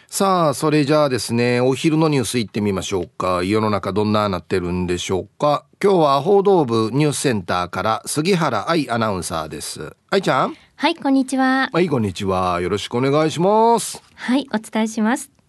[0.06, 3.44] さあそれじゃあですねお昼のニュースいってみましょうか。
[3.44, 5.64] 世の中どんななってるんでしょうか。
[5.82, 9.94] 今日は報道部ニュースセンターから杉原愛アナウンサーです。
[10.10, 10.56] 愛ちゃん。
[10.76, 11.68] はいこんにちは。
[11.72, 12.60] はいこんにちは。
[12.60, 14.02] よろしくお願いします。
[14.14, 15.39] はいお伝えします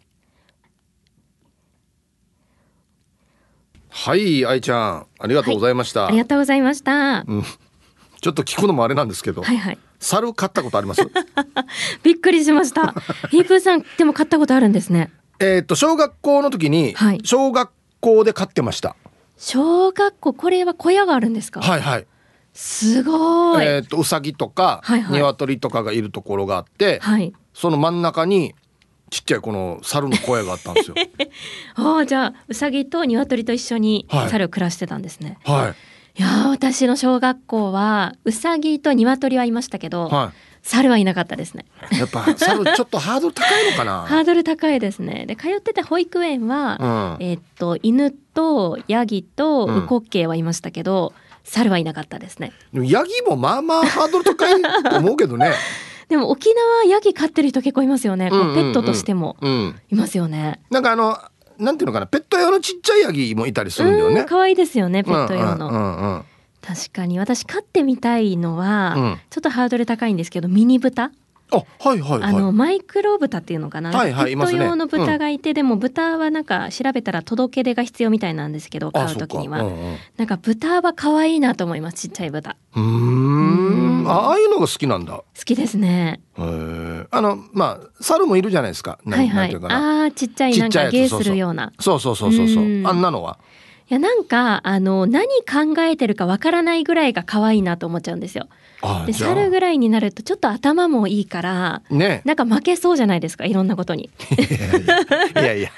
[4.03, 5.05] はい愛ちゃん。
[5.19, 7.43] ありがとうございました、はい、ありがとうございました、うん、
[8.19, 9.43] ちょっと聞くのもあれなんですけど。
[9.43, 9.77] はいはい。
[9.99, 11.01] 猿飼ったことあります？
[12.01, 12.95] びっくりしました。
[13.29, 15.11] ヒープーさんでも飼ったことあるんですね。
[15.39, 17.69] えっと小学校の時に、はい、小学
[17.99, 18.95] 校で飼ってました。
[19.37, 21.61] 小学校これは小屋があるんですか？
[21.61, 22.07] はいはい。
[22.55, 23.63] すごい。
[23.63, 28.55] えっ、とうさぎとか、はいはい、鶏とかがいるところがあって、はい、その真ん中に
[29.11, 30.95] ちっちゃいこの猿の声があったんですよ。
[31.75, 35.37] ああじゃあうさぎと鶏と一緒に猿暮らしてたんですね。
[35.43, 35.75] は
[36.15, 36.19] い。
[36.19, 41.65] いや私の小学校はうさぎと鶏はいましたけど、はい、猿はいなかったですね。
[41.91, 44.03] やっぱ猿ちょっとハードル高いのかな？
[44.07, 45.25] ハードル高いですね。
[45.25, 52.53] で通ってた保育園は、うん、えー、っと犬とヤギとウコッケイはいましたけど、うん、猿はいなかったですね。
[52.73, 55.51] ヤギもまあまあハードル高いと思うけどね。
[56.11, 59.37] でも沖縄ヤギ飼ってる人結構いますよね、うんうんうん、ペットとしても。
[59.89, 61.17] いますよね、うん、なんかあの
[61.57, 64.25] なんていうのかなペット用のちっちゃいヤギもいたりするんだよね。
[64.25, 66.25] 可愛いですよねペット用の、うんうんうんうん、
[66.61, 67.17] 確かに。
[67.17, 71.11] 私飼ってみたいのは、うん、ちょっとハードル高いんですけどミニ豚。
[71.53, 82.55] あはいはい、はい、あのマイクロ豚っていうのかな、はいはい、ペット用の豚がいて、ねうん、でも豚はなんか調べたら届け出が必要みたいなんですけど買う時には、うんうん、なんか豚は可愛いなと思いますちっちゃい豚。
[82.73, 83.70] うん
[84.09, 85.13] ああいうのが好きなんだ。
[85.13, 86.21] 好きですね。
[86.37, 88.99] へあのまあ猿もいるじゃないですか。
[89.05, 89.55] はいはい。
[89.55, 91.71] ああちっちゃいなんか芸するような。
[91.79, 92.63] そうそうそうそうそう。
[92.85, 93.37] あんなのは。
[93.89, 98.47] いやなんかあの何考えてるかわからないぐらいが可愛いなと思っちゃうんですよ。
[99.05, 104.09] で猿ぐらいになるとちょっと頭もいいから、ね、なんか負けそうじゃないですかいろんなことに。
[105.35, 105.69] いやいや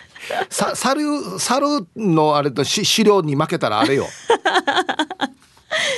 [0.50, 1.04] さ猿
[1.40, 4.06] 猿のあれと資料に負けたらあれよ。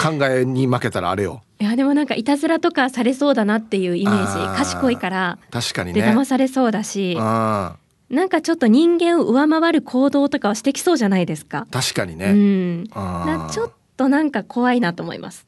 [0.01, 1.41] 考えに負けたらあれよ。
[1.59, 7.15] いやでもなんかいたずらとかされそうだなっていうイメージ賢いから確かにね騙されそうだし。
[8.07, 11.65] なんかちょっと人間を上回る行動とかはしてきそうじゃないですか。
[11.71, 12.25] 確かにね。
[12.31, 12.83] うん。
[12.93, 15.47] なちょっとなんか怖いなと思います。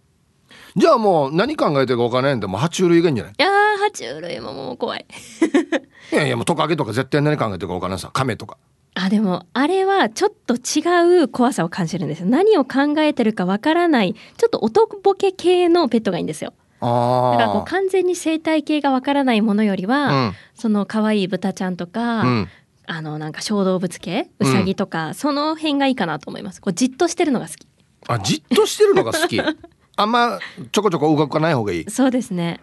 [0.75, 3.33] じゃあもう何考えてるか分からないんでも爬虫類がいいんじゃない？
[3.37, 5.05] いや爬虫類ももう怖い
[6.13, 8.57] いやいやもうトカゲとか絶対何考えてるか分からないさ亀とか
[8.99, 12.27] あでもあれはちょっと違う怖さを感じるんですよ。
[12.27, 16.53] 何を考えてるか分からないちょっと男ボケ系のペットがいいんですよ。
[16.79, 22.47] あだからこう完全に生態系が分からないものよりは、うん、その可愛い豚ちゃんとか、うん、
[22.87, 26.59] あのなんか小動物系ウサギとか、うん、その辺がいいかなと思います。
[26.59, 27.67] こうじっとしてるのが好き。
[28.07, 29.39] あじっとしてるのが好き？
[29.99, 30.39] あんま
[30.71, 31.89] ちょこちょこ動かない方がいい？
[31.89, 32.61] そうですね。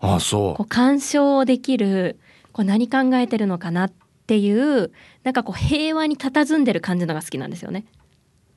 [0.00, 0.54] あそう。
[0.54, 2.18] こう鑑賞できる
[2.52, 4.90] こう何考えてるのかなっていう
[5.24, 7.84] なんかこう平和に佇んでる感じのが好きなんですよね。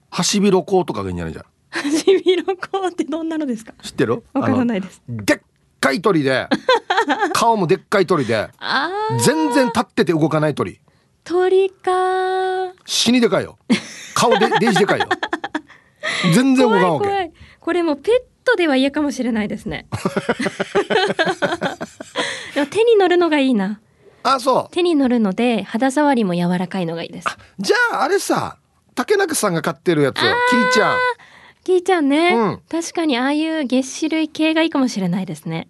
[0.10, 1.34] ハシビロコウとかがいいんじゃない？
[1.34, 3.74] じゃんハシビロコウってどんなのですか？
[3.84, 4.24] 知ってる？
[4.34, 5.02] わからないです。
[5.08, 5.40] でっ
[5.80, 6.48] かい鳥で
[7.34, 8.50] 顔もでっかい鳥で
[9.24, 10.80] 全然立ってて動かない鳥。
[11.24, 13.58] 鳥か死にでかいよ。
[14.16, 15.08] 顔でデジでかいよ。
[16.34, 17.32] 全然動かんわけ。
[17.60, 19.86] これもペットでは嫌かもしれないですね。
[22.56, 23.80] でも手に乗るのがいいな
[24.24, 24.74] あそう。
[24.74, 27.28] 手に乗るので肌触りも柔らかいのがいいです。
[27.60, 28.58] じゃああれさ
[28.96, 30.98] 竹中さんが飼ってるやつキーちゃん。
[31.64, 35.68] キーちゃんね、うん、確かにああいう月種類系がいいかもしれないですね。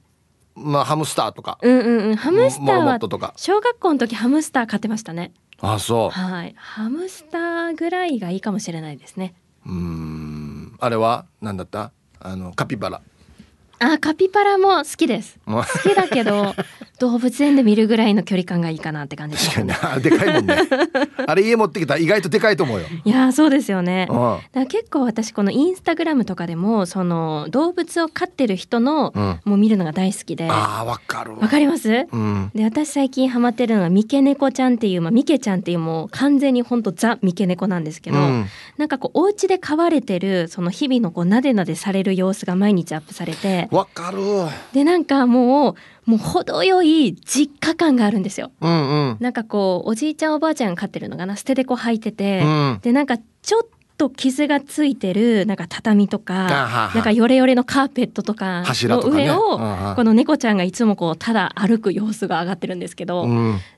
[0.56, 1.58] まあハムスターとか。
[1.62, 2.16] うんうんうん。
[2.16, 5.32] ハムスターは小学校の時ハムスター飼ってましたね。
[5.62, 6.10] あそう。
[6.10, 6.56] はい。
[6.58, 9.34] ハムスターぐらいがいいかもしれないですね。
[9.66, 10.76] うん。
[10.80, 11.92] あれは何だった？
[12.20, 13.02] あのカピバラ。
[13.82, 15.38] あカピバラも好きです。
[15.46, 16.54] 好きだけど
[17.00, 19.72] 動物園で見るぐらいの距離感がいいかなって感じ確かに。
[19.72, 20.58] あでかいもんね。
[21.28, 22.86] あれ家持ってきたら意外とでかいと思うよ。
[23.04, 24.08] いやそうですよね、
[24.54, 30.48] だ結構私このインスタグラムとかでもその動物を飼ってる人の、うん、もう見るのが大好きで。
[30.50, 31.50] あわかるわ。
[31.50, 38.46] かります、うん、で私最近ハマってるのが三毛猫ちゃんっていう、まあ、三毛ちゃんっていうもう完全に本当ザ三毛猫なんですけど、うん、
[38.78, 43.68] なんかこうお家で飼われてるその日々のこうなでなでされる様子が毎日アップされて。
[43.72, 44.20] わかる。
[44.72, 45.76] でなんかもう
[46.10, 48.52] もう程よい実家感があるんですよ。
[48.62, 53.68] うんうん、なんかこうおじいちゃんおばあちゃんが飼ってるのかな捨ててこ履いてて、うん、でなんかちょっ
[54.00, 56.48] と傷がついてるなんか畳とか
[56.94, 59.60] なんかヨレヨレのカーペットとかの上を
[59.96, 63.28] この猫ちゃんがいつもこうただ歩く様子が上がってるんですけど、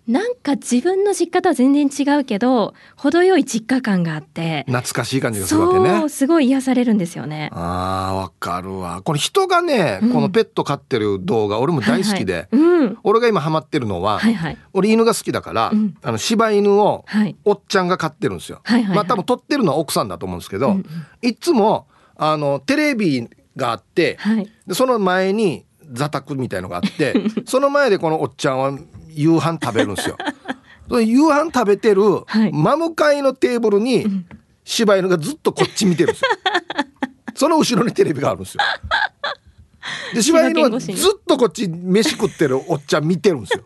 [0.08, 6.08] なんか自分の実家とは全然違うけど程よい実家感があって懐かしい感じがするわけね。
[6.10, 7.50] すごい癒されるんですよね。
[7.54, 9.02] あわかるわ。
[9.02, 12.82] これ人がね、このペット飼ってる動画俺も大好きで、はいはい。
[12.82, 17.06] うん、俺が今ハマってるのは、はいはい、俺犬が好きだから、うん、あの柴犬を
[17.46, 20.86] おっちゃんが飼ってるんですよ、はいはいはい、まあ多分撮ってるのは奥さんだと思うんですけど、うんうん、
[21.22, 27.16] いつもあのテレビがあって、はい、その前に座卓みたいのがあって
[27.46, 28.78] その前でこのおっちゃんは
[29.10, 30.18] 夕飯食べるんですよ。
[30.90, 32.02] 夕飯食べてる
[32.52, 34.06] 真向かいのテーブルに
[34.66, 36.30] 柴犬がずっとこっち見てるんですよ。
[37.34, 38.64] その後ろにテレビがあるんですよ。
[40.14, 40.94] で柴犬はずっ
[41.26, 43.64] とこっち飯食ってるおっちゃん見てるんですよ。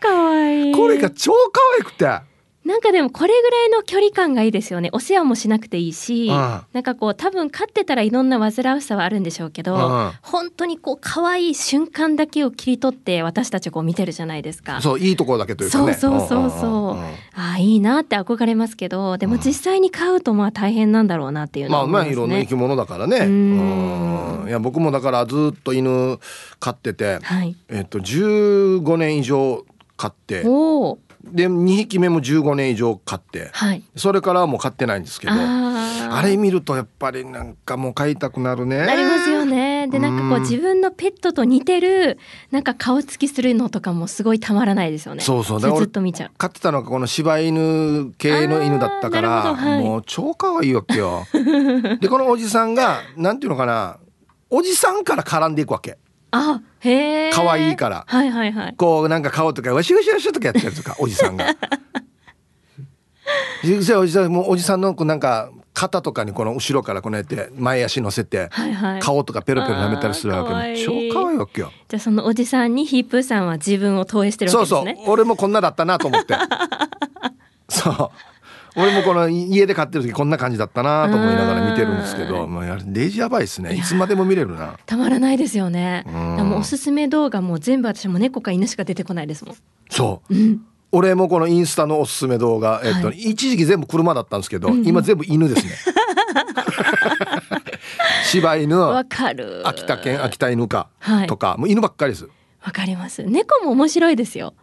[0.00, 0.74] かわいい。
[0.74, 2.33] これが超可愛くて。
[2.64, 4.88] なんかでもこれぐらいの距離感がいいですよね。
[4.92, 14.80] お世話もしなくていいし、うん、なんかこう多分飼ってたらいろんな煩わしさはあるんでしょうけど、うん、本当にこう可愛い瞬間だけを切り取って私たちこう見てるじゃないですか。
[14.80, 23.18] そういいところだけというか、ね、そうそうそうそう、うん、ああいいなって憧れますけどでも実際に飼うとまあ大変なんだろうなっていうのは、ね、まあまあいろんな生き物だからね。
[23.18, 24.46] うん。
[24.48, 26.18] いや僕もだからずっと犬
[26.60, 29.64] 飼ってて、はい、えっと15年以上
[29.96, 30.98] 飼ってお
[31.32, 38.78] で2匹目も15年以上飼って、はい、それからはもう飼ってないんですけどあれ見るとやっぱりなんかもう飼いたくなるね。
[38.78, 39.88] なりますよね。
[39.88, 42.18] でなんかこう自分のペットと似てる
[42.50, 45.22] なんか顔つきするのとかもすごいたまらないですよね。
[45.22, 46.30] そうそうだずっと見ちゃう。
[46.36, 51.24] 飼ってたのがこの柴犬系の犬だったから、はい、もう超可愛いわけよ。
[52.00, 53.98] でこのおじさんがなんていうのかな
[54.50, 55.98] おじさんから絡んでいくわけ。
[56.36, 57.30] あへえ。
[57.32, 58.04] 可愛いから。
[58.08, 58.74] はいはいはい。
[58.76, 61.46] こうなんか顔とかわしわしわしとかやってるとか おじさんが。
[63.62, 71.72] おじさんもうおじさんのこうなんか肩とかにこの後ろからこのやって前足乗せて、はいはい、顔とかペロペロ舐めたりするわけ超可愛いわけよ。
[71.88, 74.94] じゃあそのおじさんにヒープーさんは自分を投影してるわけですね。
[74.96, 75.12] そうそう。
[75.12, 76.34] 俺もこんなだったなと思って。
[77.70, 78.10] そう
[78.76, 83.74] 俺もこの家で飼ってる時こんな感じだったなと思いながら見てるんですけど、まあ、デジやばいですね。
[83.74, 84.76] いつまでも見れるな。
[84.86, 86.04] たまらないですよね。
[86.06, 89.56] もうおすすめ動画も全部私も猫か犬しか出てこないですもん。
[89.90, 90.60] そう、うん、
[90.90, 95.72] 俺もこのインスタのおすすめ動画、えっと、はい、一時期全部車だったんですけど、うん、今全部犬ですね。
[98.26, 99.62] 柴犬わかる。
[99.64, 102.28] 秋田県秋田犬か、はい、とかもう犬ばっかりです。
[102.64, 103.22] わかります。
[103.22, 104.54] 猫も面白いですよ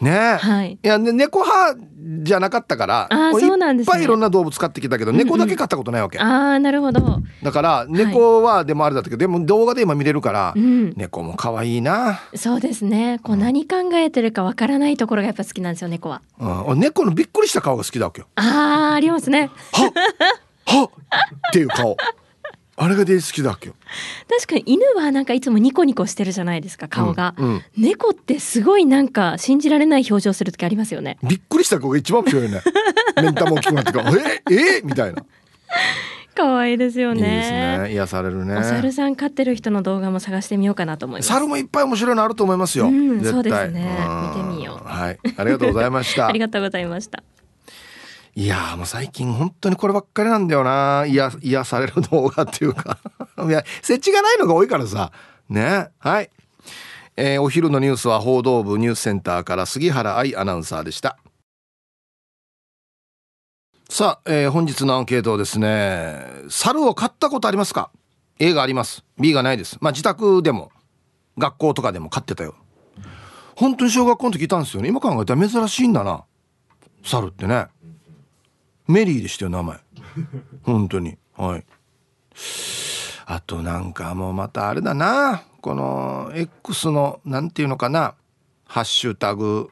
[0.00, 0.36] ね。
[0.40, 1.78] はい、いや、ね、猫派
[2.22, 6.24] じゃなかったからあそうなんです、ね、いっぱいいろんな動物飼ってきたけど、猫だけ飼ったことないわけ、あ
[6.54, 7.20] あなるほど。
[7.42, 12.20] だから猫はでもあれだったけど、はい、でも動画で今見れるから、うん、猫も可愛いな。
[12.34, 13.20] そうですね。
[13.22, 18.26] こう何考えてるかわからないところがやっぱ好きなんですよ猫は、うん、猫のびっくりした顔が好きだわけよ。
[18.36, 19.50] ああありますね。
[19.72, 19.92] は
[20.66, 20.90] はっ
[21.52, 21.96] ていう顔
[22.76, 23.70] あれが大好きだっけ？
[24.28, 32.62] 確かに犬はなんかいつもニコニコしてるじゃないですか顔が、うんうん、猫ってすごいなんか信じられない表情する時ありますよねびっくりした子が一番面白いね
[33.22, 34.40] 目ん玉大きくなってからえ？
[34.78, 34.82] え？
[34.82, 35.24] みたいな
[36.36, 37.20] 可愛いですよね。
[37.20, 37.92] いいですね。
[37.92, 38.56] 癒されるね。
[38.56, 41.28] お猿さん飼ってる人の動画も探してみようかなと思います。
[41.28, 42.88] 猿もいっぱい面白いのあると思いますよ。
[42.88, 43.96] うん、そうですね。
[44.34, 44.84] 見てみよう。
[44.84, 45.18] はい。
[45.36, 46.26] ありがとうございました。
[46.26, 47.22] ありがとうございました。
[48.36, 51.04] いやもう最近本当にこればっかりなんだよな。
[51.06, 52.98] 癒癒される動画っていうか。
[53.46, 55.12] いや設置がないのが多いからさ。
[55.48, 55.90] ね。
[55.98, 56.30] はい、
[57.16, 61.16] えー、お昼のニュースは報道部ニュースセンターから杉原愛アナウンサーでした。
[63.88, 67.90] さあ、えー、本日のアンケートですね猿を飼ったことありますか
[68.40, 69.04] ？A があります。
[69.20, 69.78] B がないです。
[69.80, 70.72] まあ自宅でも
[71.38, 72.56] 学校とかでも飼ってたよ。
[73.54, 74.88] 本当に小学校の時いたんですよね。
[74.88, 76.24] 今考えたら珍しいんだな。
[77.04, 77.68] 猿ってね。
[78.86, 79.78] メリーでしたよ名前。
[80.62, 81.16] 本当に。
[81.36, 81.64] はい。
[83.26, 85.42] あとなんかもうまたあれだな。
[85.60, 88.14] この X の何て言うのかな。
[88.66, 89.70] ハッシュタグ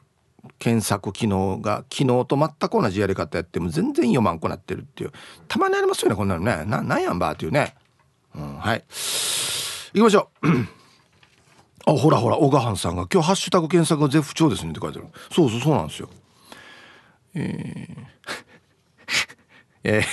[0.59, 5.11] 検索機能が昨日と全く同じやり方やっても全然読まんくなってるっていう。
[5.47, 6.63] たまにありますよねこんなのね。
[6.65, 7.75] ななんやんばっていうね、
[8.35, 8.83] うん、はい。
[9.93, 10.47] 行きましょう。
[11.85, 15.07] あほらほら小川藩さんが今日ハッシュタグ検索が絶不調ですねって書いてある。
[15.31, 16.09] そうそうそうなんですよ。
[17.35, 17.97] えー、
[19.83, 20.03] えー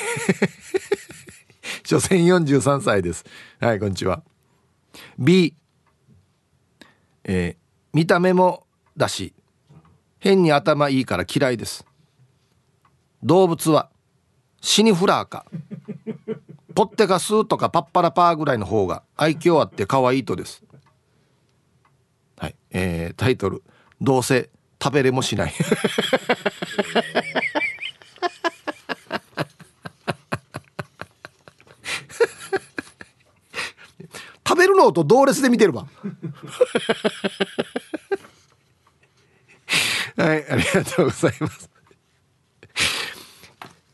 [1.84, 3.24] 所詮43歳です。
[3.58, 4.22] はいこんにちは。
[5.18, 5.56] B
[7.24, 7.56] えー、
[7.92, 8.64] 見た目も
[8.96, 9.34] だし
[10.20, 11.84] 変に頭いいから嫌いです。
[13.24, 13.90] 動物は
[14.60, 15.46] シニフラーか。
[16.76, 20.62] ポッテガスとかパッパラパーぐらいの方が愛嬌あって可愛いとです。
[22.38, 23.64] はいえー、タイトル
[24.00, 24.48] 「どうせ
[24.80, 25.52] 食べれもしない」
[34.50, 35.86] 食べるのと同列で見てるわ。
[40.16, 41.70] はいありがとうございます。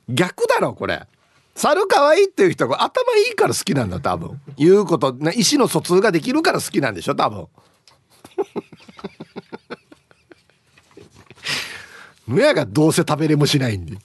[0.09, 1.07] 逆だろこれ。
[1.55, 4.41] 猿可愛いっていう人が頭いいから好きなんだ多分。
[4.57, 5.21] 言うこと意思
[5.61, 7.49] の疎通ができるから好きなんでしょ多分。
[12.27, 13.99] むやがどうせ食べれもしないんで。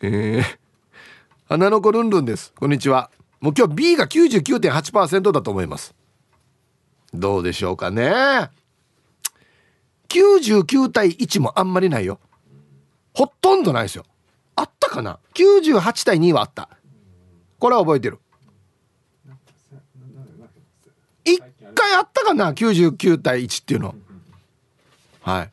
[0.00, 0.58] えー、
[1.50, 2.54] 花の子ルンルンです。
[2.58, 3.10] こんにちは。
[3.40, 5.94] もう今日 B が99.8%だと思います。
[7.12, 8.50] どうでしょうかね。
[10.08, 12.18] 99対1もあんまりないよ。
[13.14, 14.04] ほとんどないですよ。
[14.54, 16.68] あったかな？98対2はあった。
[17.58, 18.18] これは覚えてる。
[21.24, 21.40] 一
[21.74, 23.94] 回あったかな？99対1っていうの。
[25.20, 25.50] はい。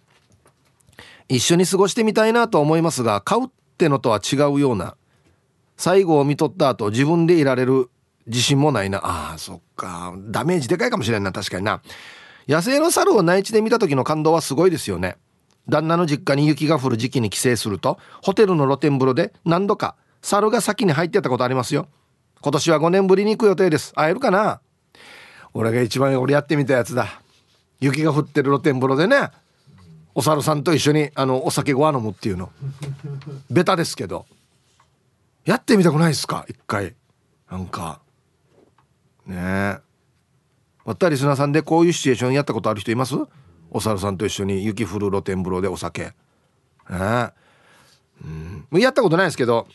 [1.35, 4.95] 一緒に過ごしてみたいなと思いますが買うってのとは違うような
[5.77, 7.89] 最後を見とった後自分でいられる
[8.27, 9.01] 自信もないな。
[9.03, 10.13] あーそっか。
[10.17, 11.31] ダメージでかいかもしれんな。
[11.31, 11.81] 確かにな。
[12.47, 15.17] 野生の猿を内地で見た時の感動はすごいですよね。
[15.67, 21.87] 旦那の実家に雪が降る時期に帰省するとホテルの露天風呂で何度か猿が先に入ってたことありますよ。
[22.41, 23.93] 今年は5年ぶりに行く予定です。
[23.93, 24.61] 会えるかな？
[25.53, 27.21] 俺が一番俺やってみたやつだ。
[27.79, 29.29] 雪が降ってる露天風呂でね
[30.15, 32.51] お猿さんと一緒にあのお酒ご飯飲むっていうの。
[33.49, 34.25] ベタですけど。
[35.45, 36.45] やってみたくないですか？
[36.47, 36.95] 一回。
[37.50, 38.01] なんか。
[39.25, 39.35] ね。
[39.38, 39.79] え
[40.85, 43.15] わったりすなさんでこういうシチュエーションやったことある人います？
[43.71, 46.13] お猿さんと一緒に雪降る露天風呂でお酒。
[46.89, 47.29] ね。
[48.23, 48.27] う
[48.77, 48.79] ん。
[48.79, 49.67] やったことないですけど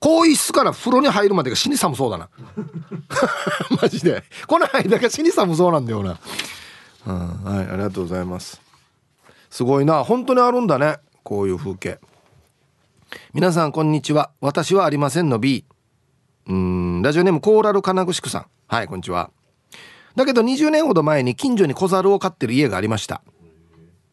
[0.00, 2.28] 更衣室から風呂に入るまでが死に寒そうだな。
[3.82, 4.22] マジで。
[4.46, 6.18] この間が死に寒そうなんだよな、
[7.06, 8.60] うん、はいありがとうございます。
[9.50, 10.04] すごいな。
[10.04, 10.98] 本当にあるんだね。
[11.24, 11.98] こういう風景。
[13.32, 14.30] 皆さんこんにちは。
[14.40, 15.64] 私はありませんの B
[16.46, 18.46] うんラジオネームコーラル金具宿さん。
[18.66, 19.30] はいこんにちは。
[20.14, 23.22] だけど20年ほど前に近所に小猿を飼ってる家がありました。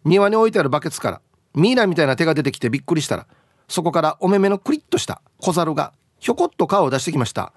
[0.05, 1.21] 庭に置いてあるバケツから
[1.55, 3.27] ミイラみたいな手が出てきてびっくりしたら
[3.67, 7.51] そこからお目目のクリッとした小猿がひょこっと顔を出してきました。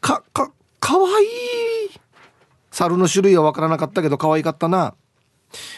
[0.00, 1.28] かかかわいい。
[2.70, 4.94] 猿の種類は分からなかったけど可愛かったな。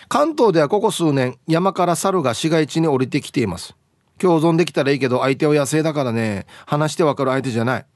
[0.09, 3.77] 関東ではここ数年山から猿が市街地に降りてきています。
[4.19, 6.47] 共存できたらいいけど相手は野生だからね。
[6.67, 7.87] 話して分かる相手じゃない。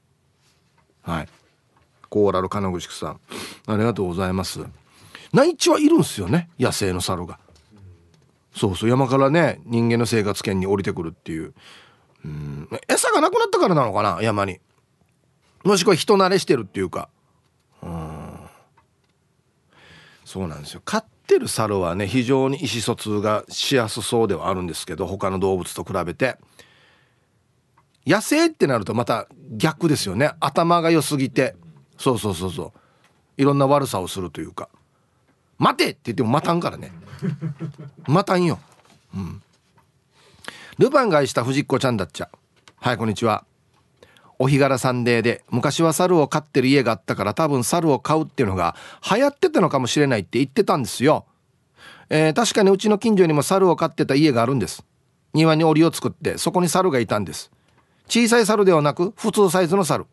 [1.01, 1.27] はい。
[2.09, 3.19] コーラル金具さん。
[3.67, 4.59] ありがとうございます。
[5.33, 6.49] 内地はいるんすよね？
[6.59, 7.39] 野生の猿が。
[8.55, 8.89] そうそう。
[8.89, 11.53] 山からね人間の生活圏に降りてくるっていう。
[12.25, 12.69] うん。
[12.87, 14.19] 餌がなくなったからなのかな？
[14.21, 14.59] 山に。
[15.63, 17.09] もしくは人慣れしてるっていうか。
[17.81, 18.35] うん。
[20.25, 20.81] そうなんですよ。
[20.85, 26.37] 飼ってる猿はね非常に意思疎通がしやすそうではあるんですけど他の動物と比べて。
[28.05, 30.31] 野生ってなるとまた逆ですよね。
[30.39, 31.55] 頭が良すぎて。
[31.99, 32.79] そうそうそうそう。
[33.37, 34.69] いろんな悪さをするというか
[35.59, 36.91] 「待て!」って言っても待たんからね。
[38.07, 38.59] 待たんよ。
[39.15, 39.41] うん。
[40.79, 42.29] ルパンが愛した藤子ちゃんだっちゃ。
[42.77, 43.45] はいこんにちは。
[44.41, 48.75] お日柄サンデーで昔は猿を飼ってる家があったから多分猿を飼うっていうのが
[49.15, 51.27] 流行ってたのかもしれないって言ってたんですよ、
[52.09, 54.83] えー、確かにうちの近所にも猿を飼ってた家があるんです。
[55.33, 57.51] 庭に檻を作ってそこに猿がいたんです。
[58.07, 60.07] 小さい猿ではなく普通サイズの猿。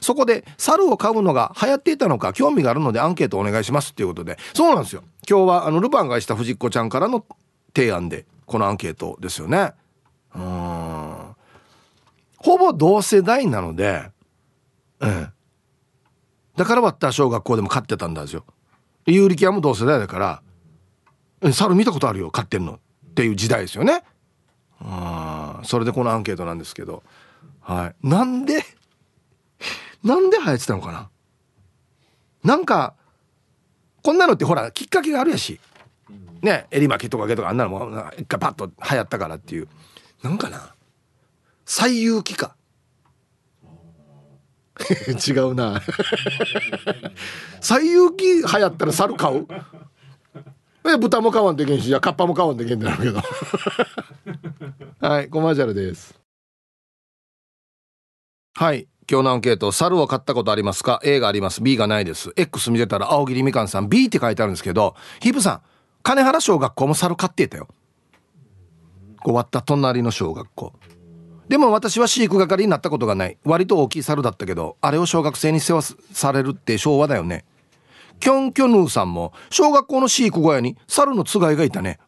[0.00, 4.36] そこで猿を飼うのが流行っていたのか興味があるのでアンケートお願いしますっていうことで。
[4.52, 5.04] そうなんですよ。
[5.28, 7.24] 今日はあのルパンがした藤子ちゃんからの
[7.72, 9.74] 提案でこのアンケートですよね。
[10.34, 11.29] うん。
[12.42, 14.10] ほぼ同世代なので、
[15.00, 15.32] うん。
[16.56, 18.44] だからバッター小学校でも飼ってたんですよ。
[19.06, 20.42] 有力屋も同世代だか
[21.42, 22.74] ら、猿見たことあるよ、飼ってんの。
[23.10, 24.02] っていう時代ですよね。
[24.80, 27.02] あそれでこのアンケートなんですけど、
[27.60, 28.06] はい。
[28.06, 28.62] なんで、
[30.02, 31.10] なんで流行ってたのかな
[32.42, 32.94] なんか、
[34.02, 35.60] こんなのってほら、きっかけがあるやし。
[36.40, 39.68] ね、襟巻きとか毛とかあんなのも一回パッと流行ったからっていう。
[40.22, 40.74] なんかな
[41.72, 42.56] 最有機か。
[45.24, 45.80] 違うな。
[47.60, 49.46] 最有機流行ったら猿買う？
[50.84, 53.22] え豚も買わんといけんしじゃカッパも買わんといけんだろうけど。
[55.08, 56.18] はいコマーシャルです。
[58.56, 61.62] はい今日のアンケート猿を買ったことありますか？A があります。
[61.62, 62.32] B がないです。
[62.34, 65.60] X 見てたら青桐みかんさん B って書いてあるんですけどヒープさん
[66.02, 67.68] 金原小学校も猿買ってたよ。
[69.22, 70.72] 終わった隣の小学校
[71.50, 73.36] でも私は飼育係になったことがない。
[73.42, 77.44] 割と大きい猿だったけどあれを小学生に世話されるって昭和だよね。
[78.20, 81.98] キョンキョヌーさんも小学校の飼育小屋に猿のつがいがいたね。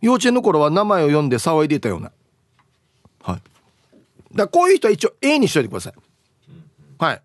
[0.00, 2.10] 幼稚園の頃は名前を呼んで騒いでいたような。
[3.22, 3.42] はい。
[4.34, 5.92] だこういう人は一応 A にしといてください。
[6.98, 7.22] はい。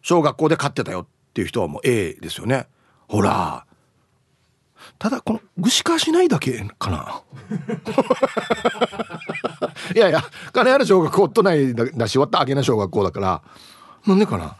[0.00, 2.68] 小学校で飼ってたよっていう人はもう A ですよね。
[3.08, 3.66] ほら
[5.02, 7.22] ただこのぐしかしないだけかな。
[9.96, 13.42] いやいや金原小学校都内だし終わったあげな小学校だから。
[14.06, 14.54] なんでかな。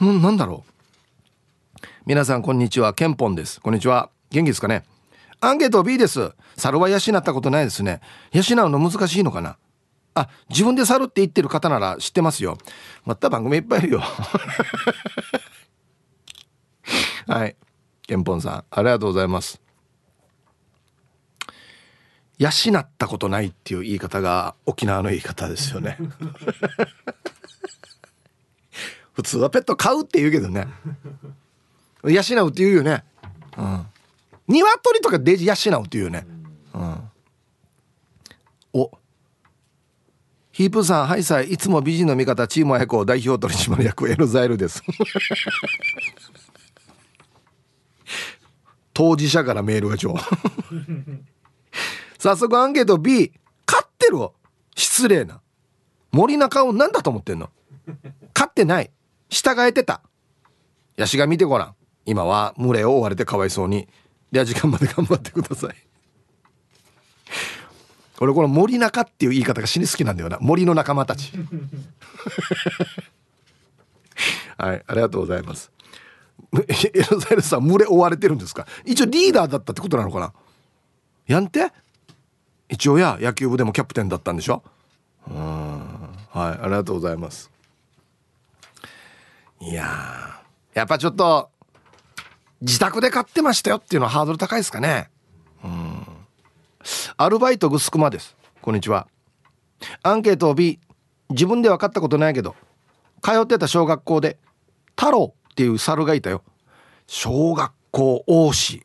[0.00, 1.86] ななんだろう。
[2.06, 2.94] 皆さんこんにちは。
[2.94, 3.60] ケンポンです。
[3.60, 4.10] こんにちは。
[4.30, 4.84] 元気ですかね。
[5.40, 6.34] アンケート B です。
[6.56, 8.00] 猿は養ったことないですね。
[8.30, 9.56] 養うの難しいのかな。
[10.14, 12.58] あ自分で猿って言ってる方なら知ってますよ。
[13.04, 14.04] また番組いっぱいいるよ。
[17.26, 17.56] はい。
[18.06, 19.60] ケンポンさんありがとうございます。
[22.40, 25.98] 養ったことないっていう言い方が沖縄の言い方ですよね。
[29.12, 30.66] 普通はペット飼うって言うけどね。
[32.02, 33.04] 養うって言うよね。
[33.58, 33.86] うん。
[34.48, 36.26] 鶏とかデジ養うって言うよね。
[36.72, 37.10] うん。
[38.72, 38.90] お。
[40.50, 44.82] ヒープさん、はいさい、いつも美人の味方、チームアヤコ代表取締役、エルザイルです。
[48.94, 50.16] 当事者からメールがちょ。
[52.20, 53.32] 早速アンケート B
[53.64, 54.18] 飼ってる
[54.76, 55.40] 失礼な。
[56.12, 57.48] 森中を何だと思ってんの。
[58.34, 58.90] 飼ってない。
[59.30, 60.02] 従えてた。
[60.98, 61.74] ヤシが見てごらん。
[62.04, 63.88] 今は群れを追われてかわいそうに。
[64.30, 65.74] では時間まで頑張ってください。
[68.20, 70.36] 俺この森中っていう言い方が死に好きなんだよな。
[70.42, 71.32] 森の仲間たち。
[74.58, 75.72] はいありがとうございます。
[76.52, 78.66] エロザイルさん群れ追われてるんですか？
[78.84, 80.34] 一応リーダーだったってことなのかな？
[81.26, 81.72] やんて？
[82.70, 84.62] 一応や野球部でもキャプテンだったんでしょ？
[85.28, 85.36] うん。
[86.30, 87.50] はいありがとうございます。
[89.60, 90.40] いや
[90.72, 91.50] やっぱちょっと
[92.60, 95.10] 自宅で買ってましたよっていうのはハードル高いですかね。
[95.64, 96.06] うん。
[97.16, 98.36] アルバイトグスクマです。
[98.62, 99.08] こんにちは。
[100.02, 100.78] アンケートを B
[101.30, 102.54] 自分では買ったことないけど
[103.22, 104.38] 通ってた小学校で
[104.96, 106.42] 太郎っていう猿がいたよ。
[107.06, 108.82] 小学校王子。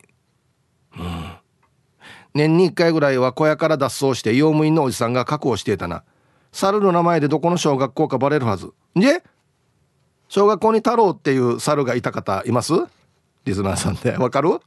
[0.98, 1.35] うん。
[2.36, 6.04] 年に1回ぐらいは小屋から脱走して用務員のおじさんが確保していたな。
[6.52, 8.72] 猿の名前でどこの小学校かバレるはず。
[8.94, 9.24] で
[10.28, 12.72] 小学校に太郎っていう猿がいた方います？
[13.44, 14.16] リスナーさんで。
[14.16, 14.60] わかる？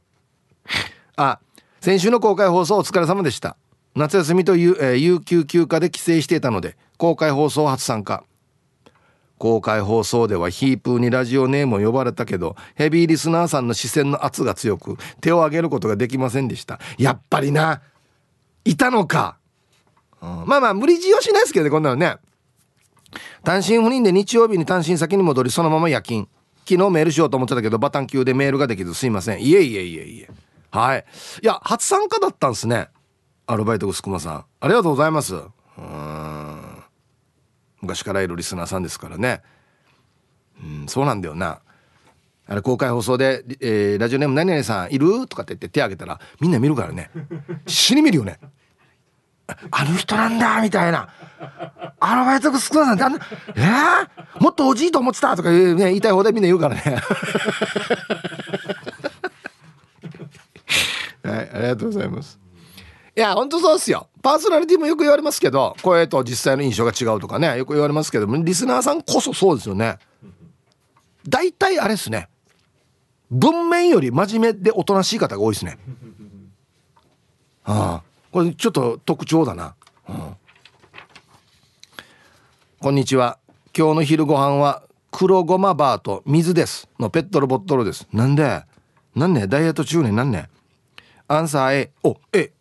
[1.16, 1.38] あ
[1.80, 3.56] 先週の公開放送お疲れ様でした。
[3.94, 8.24] 夏休みという、えー、有給休暇で帰省していたので公開放送初参加。
[9.40, 16.78] 公開放送ではヒープーにラジオネームを呼ばれたけどヘビーリスナーさんの視線の圧が強く手を挙げることができませんでした。
[16.98, 17.80] やっぱりな
[18.66, 19.38] いたのか、
[20.20, 22.16] うん、まあまあ無理強いしないですけどねこんなのね。
[23.42, 26.28] 単身赴任で日曜日に単身先に戻りそのまま夜勤。
[26.68, 29.42] 昨日メールしようと思ってたけどバタン級でメールができずすいません。
[29.42, 30.28] いえいえいえいえ。
[30.70, 31.04] はい。
[31.42, 32.88] いや初参加だったんですね。
[33.46, 34.44] アルバイト薄熊さん。
[34.60, 35.34] ありがとうございます。
[35.34, 35.38] う
[35.80, 36.19] ん。
[37.80, 39.42] 昔からいるリスナーさんですからね。
[40.62, 41.60] うんそうなんだよな。
[42.46, 47.10] あれ公開放送で、えー、ラジオネーム何々さんいるとかって言って手挙げたらみんな見るからね。
[47.66, 48.40] 死に見るよね。
[49.70, 51.08] あの人なんだみたいな。
[52.00, 53.24] アルバイト少ないなんて
[53.56, 56.82] えー、もっとおじいと思ってたとか言う、ね、言いたい方でみんな言うからね。
[61.22, 62.38] はいありがとうございます。
[63.16, 64.08] いや、ほんとそうっすよ。
[64.22, 69.98] パーソナリティもよく言われますけど、声と実際の印象が違うとかね、よく言われますけども、リスナーさんこそそうですよね。
[71.28, 72.28] 大体あれっすね。
[73.30, 75.78] 文面より真面目でおとなしい方が多いですね。
[77.64, 79.74] ああ、これちょっと特徴だな。
[80.08, 80.36] うん、
[82.80, 83.38] こんにちは
[83.76, 88.64] 今日の昼ご飯は黒ごまバーと水ですのペットのボットルですなんで？
[89.14, 89.46] なんね？
[89.46, 90.48] ダイエット中年なんね？
[91.28, 92.52] アンサー A お A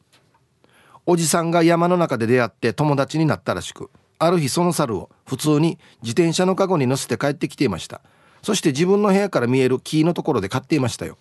[1.12, 8.02] おじさんが山の中で出会って友達になったらしくある日その猿を普通に自転車のカゴに乗せて帰ってきていました。
[8.43, 11.17] そして自分の部屋から見える木のところで飼っていましたよ。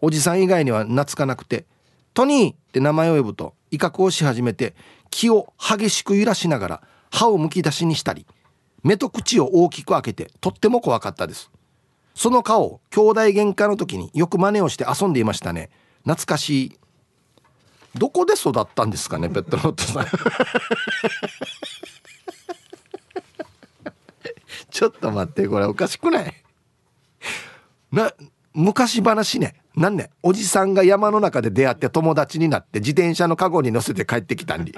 [0.00, 1.66] おじさん以外には懐かなくて
[2.14, 4.76] トニーって名前を呼ぶと威嚇をし始めて
[5.10, 8.24] 木を激しく揺らしながら歯をむき出しにしたり
[8.84, 11.50] 目と口を大きく開けてとっても怖かったです。
[12.14, 15.70] その顔を兄弟喧嘩の時によく真似をして遊んでいましたね。
[16.04, 16.78] 懐かしい。
[17.94, 20.06] どこで育ったんですかねペットロットさん。
[24.70, 26.34] ちょっと待ってこれおかしくない？
[27.90, 28.12] な
[28.54, 29.56] 昔話ね。
[29.74, 34.74] なんねおじさんが山の中で出会って友達になって自転車のカゴに乗せて帰ってきたんに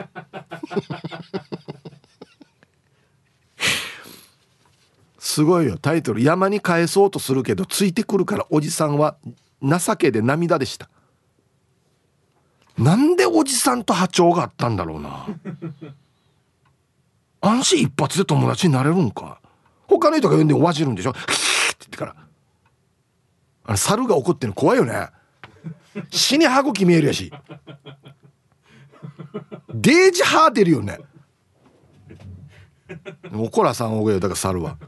[5.18, 5.78] すごいよ。
[5.78, 9.16] タイトル山に返そうとするけどついてくるからおじさんは
[9.62, 10.90] 情けで涙でした。
[12.80, 15.26] なんでおじさんと波長があったんだろうな。
[17.42, 19.38] 安心一発で友達になれるんか。
[19.86, 21.10] 他の人が呼んでおわじるんでしょ。
[21.10, 22.16] って言ってから。
[23.64, 25.08] あの猿が怒ってるの怖いよね。
[26.10, 27.30] 死に歯茎見えるやし。
[29.74, 30.98] デージハー出るよね。
[33.34, 34.78] おこらさんおげよだから猿は。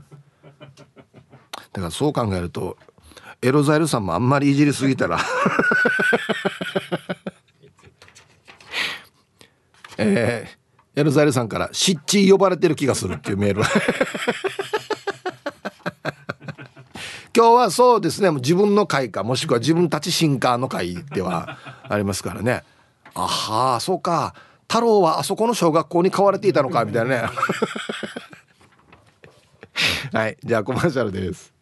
[1.73, 2.79] だからそう考えると
[3.43, 5.19] エロザイルさんもあんまりいじりすぎたら。
[10.14, 13.62] えー、エロザイルさんから「シッチー呼ばれてる気がする」っていうメール。
[17.35, 21.57] 今日はそうですね自分の会かもしくは自分たちシンカーの会では
[21.88, 22.62] ありますからね。
[23.14, 24.35] あはそうか。
[24.68, 27.29] 太郎はあそこの小学校に買われていたのかみたいなね。
[30.12, 31.53] はいじゃあコマーシャルです。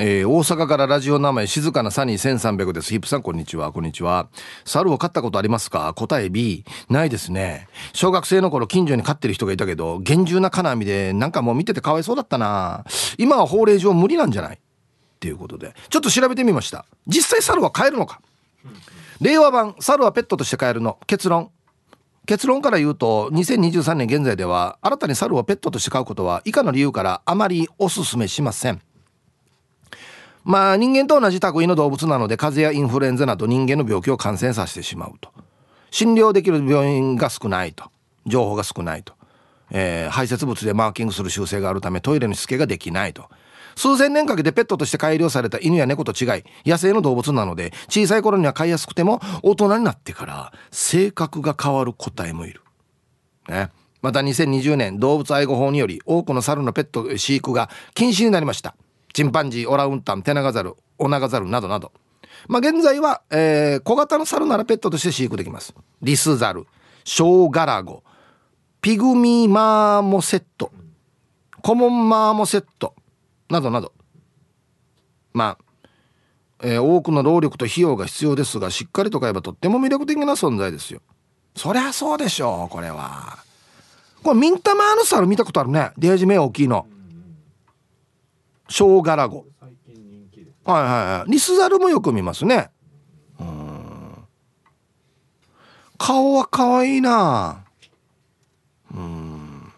[0.00, 2.90] えー、大阪からラジオ名前静かなサニー1300です。
[2.90, 3.72] ヒップさんこんにちは。
[3.72, 4.28] こんにちは。
[4.64, 5.92] 猿を飼ったことありますか？
[5.94, 6.64] 答え B。
[6.88, 7.66] ないですね。
[7.94, 12.84] 小学生の頃近所に飼ってる人がいたけど、厳重な金網でなんかもう見ててかわいそうだったな。
[13.18, 14.54] 今は法令上無理なんじゃない？
[14.54, 14.58] っ
[15.18, 15.74] ていうことで。
[15.88, 16.84] ちょっと調べてみました。
[17.08, 18.20] 実際猿は飼えるのか？
[19.20, 21.00] 令和版、猿はペットとして飼えるの？
[21.08, 21.50] 結論。
[22.24, 28.82] 結論から言うと2023年現在では新たに猿をペットとして飼うことは以下の理由からあまりおすすめしません
[30.48, 35.30] まあ人間と同じ類の動物なので風邪やインフルエンザなど人間の病気を感染させてしまうと。
[35.90, 37.84] 診療できる病院が少ないと。
[38.24, 39.12] 情報が少ないと、
[39.70, 43.28] えー、排泄物でマーキングする習性があるためトイレのしつけができないと。
[43.76, 52.60] 数千年かけてペットとして改良された犬や猫と違い野生の動物なので小さい頃には飼いやすくても大人になってから性格が変わる個体もいる、
[53.48, 53.70] ね、
[54.02, 58.74] また2020年動物愛護法により多くの猿のペット飼育が禁止になりました。
[59.12, 61.92] チンパンジーオラウンタンテナガザルオナガザルなどなど。
[62.46, 65.74] まあ現在は、えー、小型の猿ならペットとして飼育できます。
[66.02, 66.66] リスザル
[67.04, 68.02] ショウガラゴ
[68.80, 70.70] ピグミーマーモセット
[71.62, 72.94] コモンマーモセット
[73.50, 73.92] などなど。
[75.32, 75.64] まあ
[76.62, 81.00] えー、多くの労力と費用が必要ですがしっかりと買えばとっても魅力的な存在ですよ。
[81.56, 83.38] そりゃそうでしょうこれは。
[84.22, 85.90] これミンタマーの猿見たことあるね。
[85.98, 86.86] デージ目大きいの。
[88.68, 89.46] ショウガラゴ。
[90.64, 91.30] はいはいはい。
[91.30, 92.70] リスザルもよく見ますね。
[93.40, 94.26] うん。
[95.96, 97.64] 顔は可愛いな。
[98.94, 99.72] うん。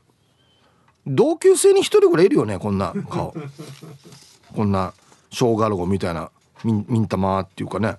[1.06, 3.34] 同級生に一人ぐらいいるよねこんな顔。
[4.54, 4.92] こんな
[5.30, 6.30] ショウガラゴみたいな
[6.64, 7.96] ミンミンタマっていうかね。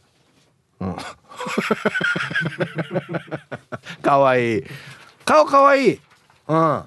[0.80, 0.96] うん。
[4.02, 4.60] かわい。
[4.60, 4.64] い
[5.24, 6.00] 顔かわいい。
[6.48, 6.84] うん。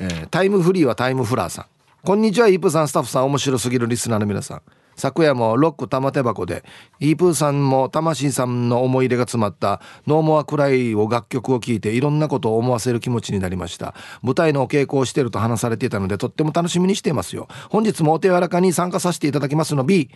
[0.00, 1.66] えー、タイムフリーはタイムフラーさん。
[2.04, 4.62] こんにちはイープーさんスタッフさん面白すぎるリスナーの皆さん。
[4.94, 6.62] 昨夜もロック玉手箱で
[7.00, 13.94] イープーさんも魂さんの思い入れが詰まった「ノーモアクライ」を楽曲を聴いていろんなことを思わせる気持ちになりました。
[14.20, 17.48] 舞台のお稽古をしてると話されていたのでとっても楽しみにしていますよ。
[17.70, 20.10] 本日もお手柔らかに参加させていただきますの B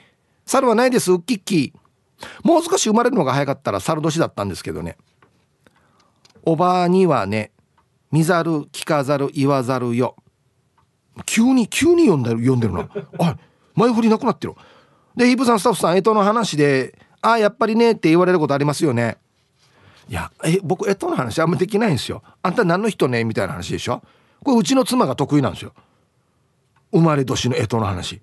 [0.44, 4.98] 猿はないですウッキッキーもう少し生まれるのが早かったら猿年だったんですけどね。
[6.44, 7.50] おばあにはね
[8.12, 10.16] 見ざる聞かざる言わざるよ。
[11.24, 12.88] 急に急に読んでる読んでるな。
[13.18, 13.36] あ
[13.74, 14.54] 前振りなくなってる。
[15.16, 19.18] でイブさんスタッフさんえとの話で「ああやっぱりね」って言われることありますよね。
[20.08, 22.22] いやえ僕えとの話あんまできないんですよ。
[22.42, 23.24] あんた何の人ね？
[23.24, 24.02] みたいな話でしょ。
[24.44, 25.72] これうちの妻が得意なんですよ。
[26.92, 28.20] 生まれ年のえとの話。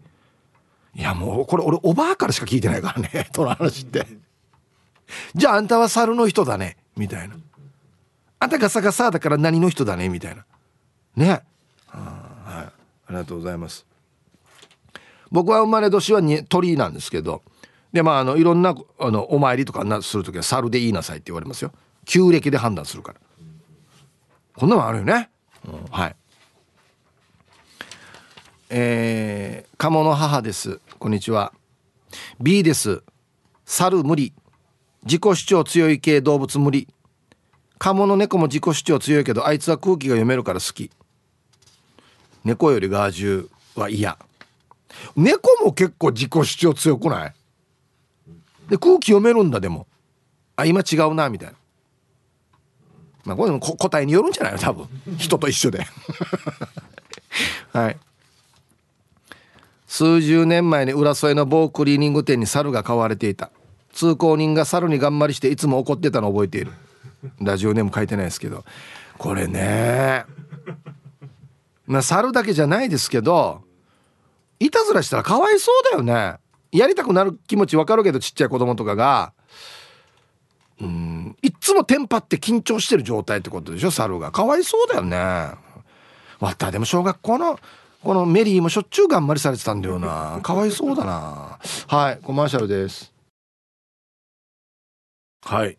[0.96, 4.08] いやもうこれ俺おばあからしか聞いてないからね えとの話って。
[5.36, 6.78] じゃああんたは猿の人だね。
[6.96, 7.36] みたいな。
[8.40, 10.10] あんたガサガサだから何の人だね？
[10.10, 10.46] みたいな。
[11.16, 11.44] ね。
[13.08, 13.86] ありがとうございます。
[15.32, 17.44] 僕は生まれ年はに鳥なんですけど
[17.92, 21.72] でまああのいろんなあのお参りとかなする時は猿で言いなさいって言われますよ。
[22.06, 23.20] 旧暦で判断するから。
[24.56, 25.30] こんなのあるよね、
[25.68, 26.16] うん、はい。
[28.70, 30.80] えー、鴨の母です。
[30.98, 31.54] こんにちは。
[32.40, 33.04] B です。
[33.66, 34.34] 猿無理。
[35.04, 36.88] 自己主張強い系動物無理。
[37.78, 40.90] 鴨の猫も自己主張強いけどあいつは空気が読めるから好き。
[42.46, 44.18] 猫よりガージュは嫌。
[45.16, 47.34] 猫も結構自己主張強くない？
[48.70, 49.88] で空気読めるんだでも。
[50.56, 51.56] あ今違うなみたいな。
[53.26, 54.60] まあこれも答えによるんじゃないの？
[54.60, 54.88] 多分。
[55.18, 55.86] 人と一緒で。
[57.74, 57.98] はい。
[59.88, 63.50] 数十年前に浦添の某クリーニング店に猿が飼われていた。
[63.94, 66.72] 通行人が猿に頑張りしていつも怒ってたのを覚えている。
[67.42, 68.64] ラジオネーム書いてないですけど。
[69.18, 70.26] これね。
[71.86, 73.62] まあ猿だけじゃないですけど
[74.60, 76.38] いたずらしたらかわいそうだよね。
[76.72, 79.34] やりたくなる気持ちわかるけどちっちゃい子供とかが。
[80.82, 84.32] うんいっつもテンパって緊張してる状態ってことでしょ猿が。
[84.32, 85.18] かわいそうだよね。
[86.40, 87.60] わったでも小学校の
[88.04, 90.40] このメリーもしょっちゅう頑張りされてたんだよな。
[90.44, 91.60] かわいそうだな。
[91.88, 93.14] はいコマーシャルです。
[95.44, 95.78] はい。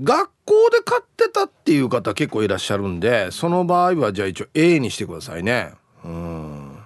[0.00, 5.72] 学校で買ってたっていう方結構いらっしゃるんでその場合はじゃあ一応 A にしてくださいね。
[6.04, 6.78] うん。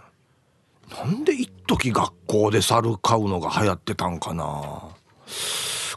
[0.90, 4.83] なんで一時学校で猿買うのが流行ってたんかな。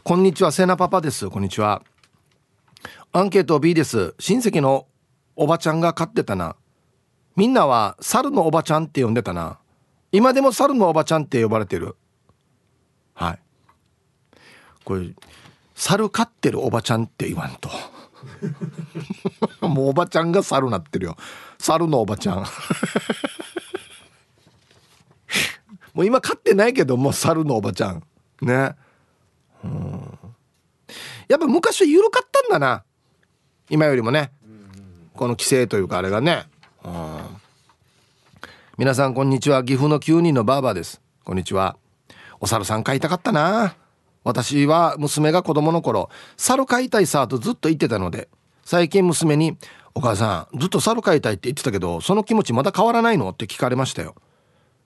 [0.04, 1.28] こんにちはセナパパです。
[1.30, 1.82] こんにちは。
[3.12, 4.14] アンケート B です。
[4.18, 4.86] 親戚の
[5.36, 6.56] おばちゃんが飼ってたな。
[7.36, 9.58] みんなは猿のおばちゃんって呼んでたな。
[10.12, 11.96] 今でも猿のおばちゃんって呼ばれてる。
[13.14, 13.38] はい。
[14.84, 15.10] これ
[15.74, 17.70] 猿飼ってるおばちゃんって言わんと。
[19.66, 21.16] もうおばちゃんが猿なってるよ。
[21.58, 22.44] 猿のおばちゃん。
[25.94, 28.02] もう今飼ってないけどもう猿のおばちゃん。
[28.40, 28.74] ね。
[29.64, 30.18] うん。
[31.28, 32.84] やっぱ昔は緩かったんだな。
[33.70, 34.32] 今よりもね。
[35.14, 36.46] この規制というかあれがね。
[36.84, 37.20] うん。
[38.78, 39.62] 皆さんこんにちは。
[39.64, 41.00] 岐阜の9人のバーバーです。
[41.24, 41.76] こんにちは。
[42.40, 43.76] お猿さん飼いたかったな。
[44.24, 48.28] 私は娘が子供の頃猿飼いたいさとずっと言ってたので
[48.64, 49.56] 最近娘に
[49.94, 54.14] 「お母さんずっと猿飼いたいって言ってたけどその気持ちまだ変わらないの?」って聞かれましたよ。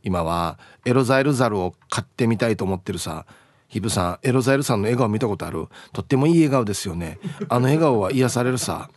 [0.03, 3.27] 今はエロザイルザルを買ってみたいと思ってるさ。
[3.69, 5.67] ヒブさんエロザイルさんの笑顔見たことある？
[5.93, 7.19] とってもいい笑顔ですよね。
[7.49, 8.89] あの笑顔は癒されるさ。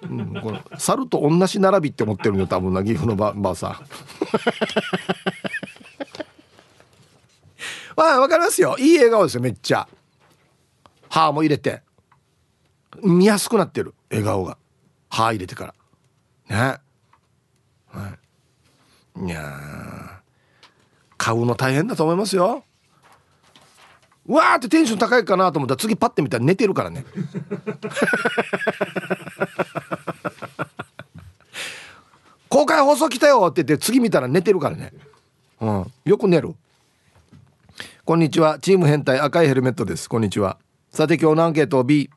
[0.00, 3.76] うん、この猿と同じ並びって思ってるの多分な岐阜のばばあさん。
[7.96, 8.76] まあわかりますよ。
[8.78, 9.88] いい笑顔ですよめっちゃ。
[11.08, 11.82] 歯も入れて。
[13.02, 14.58] 見やすくなってる笑顔が。
[15.08, 15.74] 歯入れてか
[16.48, 16.64] ら。
[16.74, 16.78] ね。
[17.88, 19.26] はい。
[19.26, 20.20] いや
[21.16, 22.64] 買うの大変だと思いますよ。
[24.26, 27.06] わーってテンション高いかなと思ったら次パッて見たら寝てるからね。
[32.48, 34.92] 公開放送来たよって言って次見たら寝てるからね。
[35.60, 35.92] うん。
[36.04, 36.54] よく寝る。
[38.06, 38.60] こんにちは。
[38.60, 40.08] チーム変態赤いヘルメットです。
[40.08, 40.60] こんにちは。
[40.90, 42.08] さて今日のアンケートを B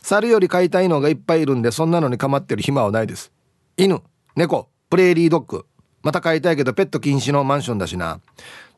[0.00, 3.30] 猿より飼いたいのがいっぱいいるんでそんなのに構ってる暇はないです。
[3.76, 4.02] 犬。
[4.34, 4.68] 猫。
[4.90, 5.64] プレーリードッグ。
[6.02, 8.20] また飼いたいけどペット禁止のマンションだしな。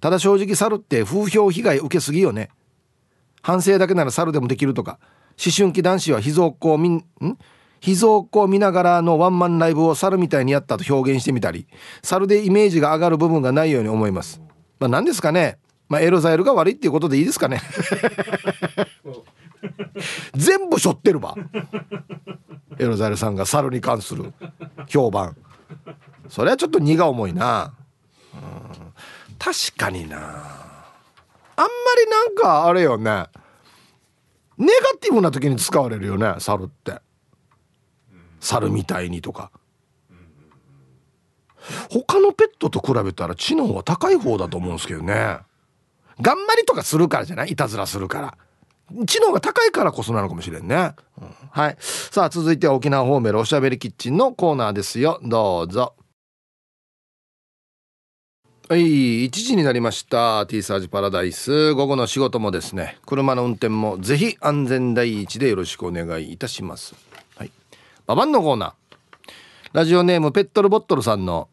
[0.02, 2.50] ただ正直猿って風評被害受けすぎよね。
[3.40, 4.98] 反省だけなら猿でもできるとか。
[5.42, 7.06] 思春期男子は秘蔵っ子を見ん
[7.80, 11.66] 秘蔵っ子を見ながらのワンマンライブを猿みたいにやったと表現してみたり
[12.02, 14.42] 猿でイメージが上がる部分がないように思います。
[14.78, 15.56] まあ何ですかね。
[15.88, 17.60] まあエロザイルが悪いっていうことでいいですかね。
[20.34, 21.34] 全部背負ってるわ。
[22.78, 24.32] エロザイルさんが猿に関する
[24.88, 25.36] 評判。
[26.28, 27.74] それはちょっと荷が重いな、
[29.38, 30.16] 確かにな。
[31.56, 31.68] あんま
[32.02, 33.26] りなんかあれよね。
[34.56, 37.00] ネガティブな時に使われるよね猿って。
[38.40, 39.50] 猿みたいにとか。
[41.90, 45.38] 他のペットと比べたら知能は高い方だと思うんですけどね。
[46.20, 47.52] 頑張りとかするからじゃない？
[47.52, 48.36] いたずらするから。
[49.06, 51.76] 知能が高いからこそなのかもしれんね、うん、はい。
[51.80, 55.20] さあ続いては沖縄方面おしゃべりキッチンのコーナーですよ。
[55.22, 55.94] どうぞ。
[58.68, 60.46] はい1時になりました。
[60.46, 61.72] T サージパラダイス。
[61.74, 62.98] 午後の仕事もですね。
[63.06, 66.94] 車の運転もぜひ安全第一でよろしくお願いいたします。
[67.36, 67.50] はい。
[68.06, 68.72] ババンのコーナー。
[69.72, 71.48] ラジオネームペットルボットルさんの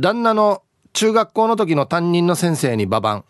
[0.00, 3.24] 旦那の中学校の時の担任の先生にババン。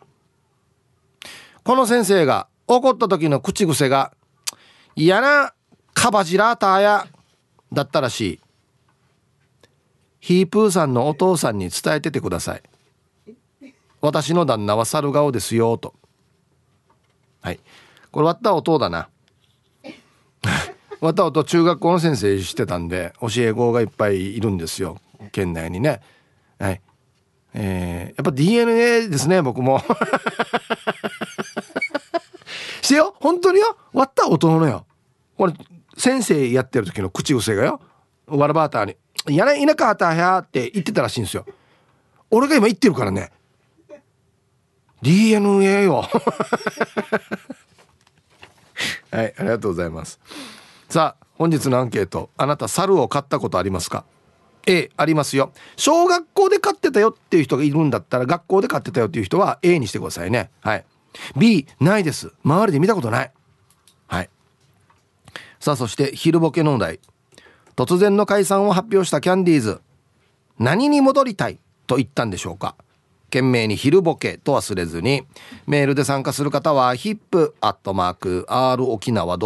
[1.64, 4.12] この先生が怒った時の口癖が
[4.96, 5.55] 嫌な
[5.94, 7.07] カバジラーターや
[7.72, 8.40] だったらしい。
[10.20, 12.62] ヒープーさんのお父さんに伝えててください。
[14.01, 15.94] 私の旦那は猿顔ですよと。
[17.40, 17.61] はい。
[18.11, 19.09] これ割った音だな。
[21.01, 24.98] 割った音中学校の先生してたんで教え子がいっぱいいるんですよ。
[25.31, 26.01] 県内にね。
[26.59, 26.81] はい。
[27.55, 29.83] えー、やっぱ DNA ですね僕も。
[32.92, 33.14] してよ。
[33.20, 33.76] 本当によ。
[33.94, 34.85] 割った音のよ。
[35.38, 35.55] これ
[35.96, 37.81] 先生やってる時の口癖がよ。
[38.26, 38.96] わらバーターに
[39.37, 41.44] 「やれ田舎はたや」って言ってたらしいんですよ
[42.31, 43.33] 俺が今言ってるからね。
[45.02, 46.09] DNA よ。
[49.11, 50.20] はいありがとうございます。
[50.88, 54.05] さあ本日のアンケートあなた猿を飼ったことありますか
[54.66, 55.52] ？A ありますよ。
[55.76, 60.50] 小学校で飼ってたよっていう人がいるんだったら学校で飼ってたよっていう人は A にしてくださいね。
[60.61, 60.85] はい。
[61.37, 62.33] B ないです。
[62.44, 63.33] 周りで見たことない。
[64.09, 64.31] はい。
[65.61, 67.01] さあそして昼ボケのお題。
[67.77, 69.81] 突然の解散を発表したキャンディーズ。
[70.59, 71.59] 何に戻りたい？
[71.87, 72.77] と言ったんでしょうか。
[73.27, 75.22] 懸命に昼ボケと忘れずに。
[75.66, 79.38] メールで参加する方は hip.r 沖縄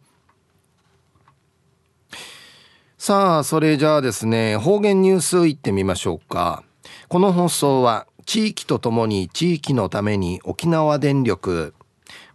[3.03, 6.63] さあ、それじゃあですね、方言ニュースいってみましょうか。
[7.07, 11.73] この放送は地域とともに地域のために沖縄電力、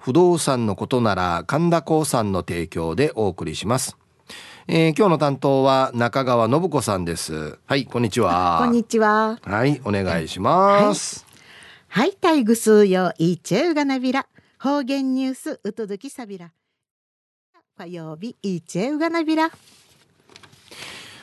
[0.00, 3.96] 不動産のことなら神田興産の提供でお送りします。
[4.68, 7.56] えー、今日の担当は中川信子さんです。
[7.66, 8.58] はい、こんにちは。
[8.60, 9.38] こんにちは。
[9.44, 11.24] はい、お願いします。
[11.86, 14.26] はい、タイグスよいちゅうがなびら。
[14.58, 16.50] 方言ニュースうとどきさびら。
[17.78, 19.52] 火曜日いちゅうがなびら。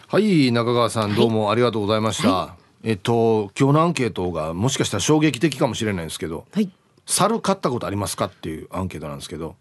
[0.07, 6.71] はい中川さんどうもありがとうございました、はい、えっと今日のアンケートがもしかしたら衝撃的かもしれないんですけど、はい、
[7.05, 8.27] 猿飼ったことありますか？
[8.27, 9.57] っていうアンケートなんですけど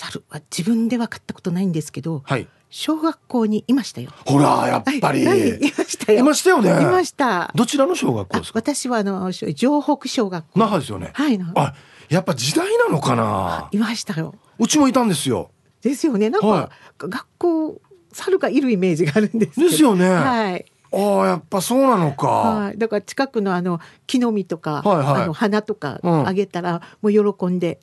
[0.00, 4.10] 猿は自分では飼ったことないんですけど、はい、小学校にいましたよ。
[4.24, 6.18] ほらやっぱり、はい、いましたよ。
[6.18, 6.70] いましたよね。
[6.70, 7.52] いました。
[7.54, 8.58] どちらの小学校ですか？
[8.60, 10.58] 私はあの城北小学校。
[10.58, 11.10] 那覇ですよね。
[11.12, 11.74] はいあ
[12.08, 13.68] やっぱ時代なのかな？
[13.72, 14.34] いましたよ。
[14.58, 15.50] うちもいたんですよ。
[15.82, 16.30] ですよね。
[16.30, 16.70] なんか、は
[17.04, 17.80] い、学校
[18.12, 20.08] 猿がいるイメージがあるんですですよね。
[20.08, 20.64] はい。
[20.92, 22.26] ああやっぱそうなのか。
[22.26, 22.78] はい。
[22.78, 27.78] だから近くのあの木の実とか、はいはい、あの花とかあげたら、もう喜んで。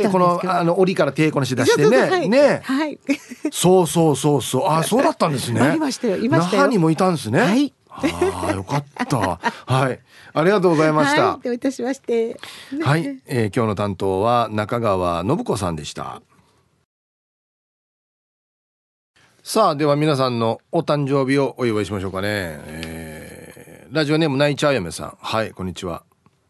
[0.00, 2.98] でこのあの檻から手こなし出してね、はい、ね、はい、
[3.52, 5.60] そうそうそうそう、あそうだったんですね。
[5.60, 7.40] ありましたよ、いました那覇にもいたんですね。
[7.40, 7.72] はい。
[7.88, 9.16] ああよかった。
[9.16, 10.00] はい。
[10.32, 11.34] ありがとうございました。
[11.34, 12.36] はい、どういたしまして。
[12.82, 16.20] はい、えー、今日の担当は中川信子さんでした。
[19.44, 26.02] さあでは皆さんのお誕生日をお祝いしましょうかね、えー、ラジオネーム泣いちゃうやめさんはいこんにちは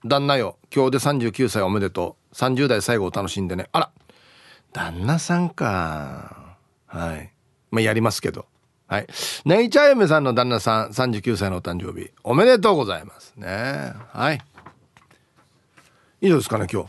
[0.04, 3.68] 旦那よ今日で39歳おめでとう30代最後を楽しんでね。
[3.73, 3.90] あら。
[4.73, 6.57] 旦那さんか。
[6.87, 7.33] はい。
[7.70, 8.47] まあやりますけど。
[8.87, 9.07] はい。
[9.44, 13.94] 泣いちゃうやめさんの旦那さん39歳のお誕生日おめでとうございますね。
[14.12, 14.40] はい。
[16.20, 16.88] 以上ですかね今日。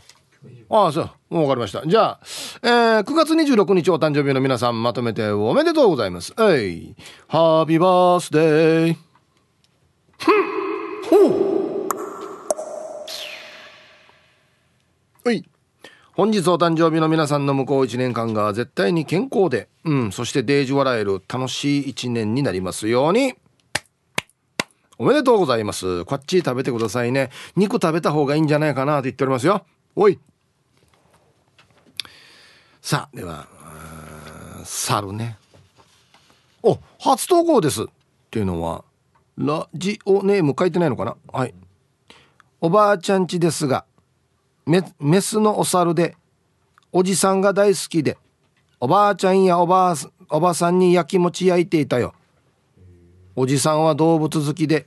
[0.68, 1.10] ああそう。
[1.30, 1.86] もう分かりました。
[1.86, 2.20] じゃあ、
[2.62, 6.34] えー、9月26日お誕生日の皆さんまとめておめでとうございます。
[6.38, 6.94] えい。
[7.28, 8.96] ハッピーバースデー。
[10.18, 11.30] ふん。
[11.30, 11.45] ほう
[15.26, 15.44] はい。
[16.12, 23.34] 本日お誕生日の皆さんの向こう1年間が絶対に健康で、うん、そしてデージ笑える楽しい1年になりますように。
[24.98, 26.04] おめでとうございます。
[26.04, 27.30] こっち食べてくださいね。
[27.56, 29.66] 肉食べた方がいいんじゃないかなと言っておりますよ。
[29.96, 30.20] おい。
[32.80, 33.48] さあでは
[34.62, 35.38] 猿ね。
[36.62, 37.82] お初投稿です。
[37.82, 37.86] っ
[38.30, 38.84] ていうのは
[39.36, 41.16] ラジオネーム書いてないのかな？
[41.32, 41.54] はい。
[42.60, 43.84] おばあちゃんちですが
[44.66, 46.16] メメスのお猿で
[46.90, 48.18] おじさんが大好きで
[48.80, 49.94] おばあちゃんやおばあ
[50.28, 52.14] おばさんに焼き餅焼いていたよ。
[53.36, 54.86] おじさんは動物好きで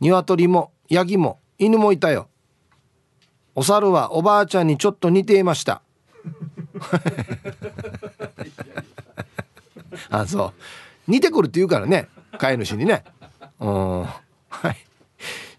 [0.00, 2.28] 鶏もヤギも犬もいたよ。
[3.54, 5.80] お猿はおばあちゃんにちょっと似ていました。
[10.10, 10.52] あそ
[11.08, 11.10] う。
[11.10, 12.08] 似てくるって言うからね
[12.38, 13.04] 飼い主にね。
[13.58, 14.02] うん。
[14.02, 14.10] は
[14.70, 14.76] い。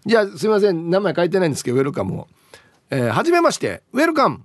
[0.04, 0.88] じゃあすいません。
[0.88, 2.28] 名前書いてないんですけどウェルカムを。
[2.90, 4.44] えー、はじめましてウェルカム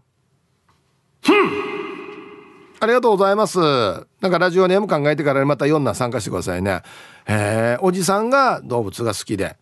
[2.80, 3.60] ありがとうございます。
[3.60, 6.82] なんかラジオネーム考えてからまた4な参加してくださいね。
[7.28, 9.56] えー、おじさんが動物が好きで。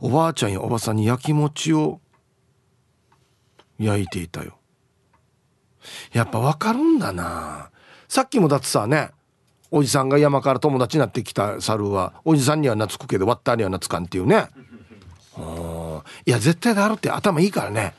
[0.00, 2.00] おばあちゃんやおばさんに焼き餅を
[3.78, 4.56] 焼いていたよ。
[6.14, 7.70] やっぱ分かるんだな。
[8.08, 9.10] さっきもだってさね
[9.70, 14.48] おじさんが山から友達になってきた猿はおじさんには懐くけどワッターには懐かんっていうね
[16.26, 17.94] いや絶対だるって頭いいからね。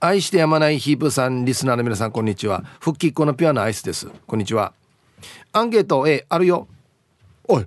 [0.00, 2.62] 愛してやまないヒープさんリスナーの皆さんこんにちは。
[2.80, 4.08] 復帰っ子のピュアなアイスです。
[4.26, 4.72] こんにちは。
[5.52, 6.68] アンケート A あるよ。
[7.48, 7.66] おい。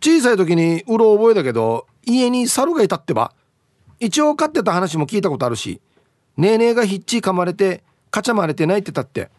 [0.00, 3.32] 小さい時にうろ覚えだけど家に猿がいたってば。
[3.98, 5.80] 一応飼ってた話も聞いたことあるし。
[6.36, 9.30] ねえねえがひっち噛まれてかちゃまれて泣いてたって。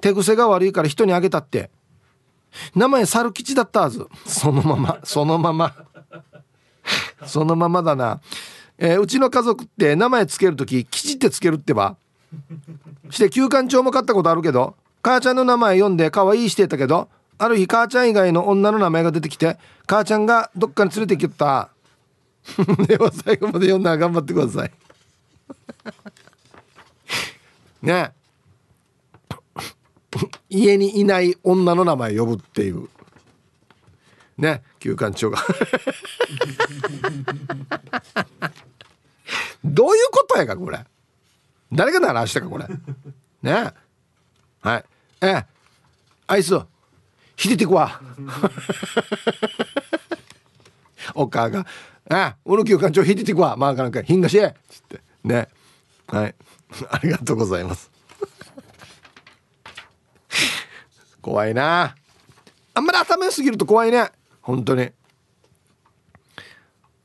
[0.00, 1.70] 手癖が悪いから人にあげたって。
[2.74, 4.06] 名前猿吉だったはず。
[4.26, 5.85] そのままそのまま。
[7.24, 8.20] そのままだな、
[8.78, 11.96] えー、うちの家族って名前つける時吉ってつけるってば？
[13.10, 17.08] して休館長も買ったことあるけど母ちゃんの名前読んで可愛いしてたけど
[17.38, 19.56] ある日母ちゃん以外の女の名前が出てきて
[19.86, 21.70] 母ちゃんがどっかに連れてきた。
[22.86, 24.72] では最後まで読んだら頑張ってください。
[27.82, 28.12] ね。
[30.48, 32.88] 家にいない女の名前呼ぶっていう。
[34.38, 34.62] ね。
[34.86, 35.38] 休館長が。
[39.64, 40.78] どういうことやかこれ。
[41.72, 42.66] 誰が鳴らしたかこれ。
[43.42, 43.72] ね。
[44.60, 44.84] はい。
[45.22, 45.44] え
[46.28, 46.56] アイス
[47.34, 48.00] ひでてくわ。
[51.14, 51.66] お母が
[52.08, 53.56] 「あおの休館長ひでてくわ。
[53.56, 55.00] まあなんかひんがしえ」つって。
[55.24, 55.48] ね。
[56.06, 56.34] はい。
[56.90, 57.90] ありがとうございます。
[61.20, 61.96] 怖いな。
[62.74, 64.12] あんまり頭良すぎると怖いね。
[64.46, 64.90] 本当に。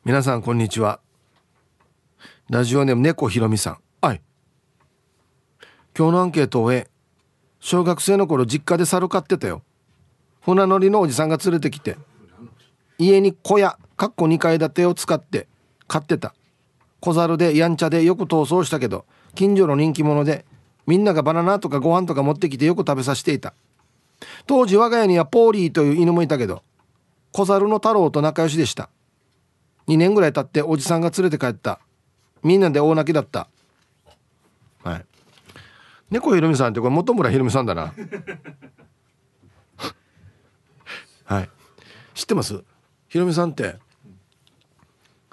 [0.05, 0.99] 皆さんこんにちは。
[2.51, 3.77] ラジオネーム猫ひろみさん。
[3.99, 4.21] はい。
[5.97, 6.87] 今日のアンケートを終え
[7.59, 9.63] 小学生の頃実家で猿飼ってたよ。
[10.41, 11.97] 船乗りのおじさんが連れてきて
[12.99, 15.47] 家に小屋かっこ2階建てを使って
[15.87, 16.35] 飼ってた。
[16.99, 20.45] 小猿でやんちゃでよく逃走したけど近所の人気者で
[20.85, 23.55] みんながバナナとかご飯とか持ってきてよく食べさせていた。
[24.45, 26.61] 当時我が家にはポーリーという犬もいたけど
[27.31, 28.89] 小猿の太郎と仲良しでした。
[29.87, 31.79] 2年ぐらい経っておじさんが連れて帰った。
[32.43, 33.47] みんなで大泣きだった。
[34.83, 35.05] はい。
[36.09, 37.93] 猫ひろみさんってこれ本村ひろみさんだな。
[41.25, 41.49] はい。
[42.13, 42.63] 知ってます？
[43.07, 43.77] ひろみさんって。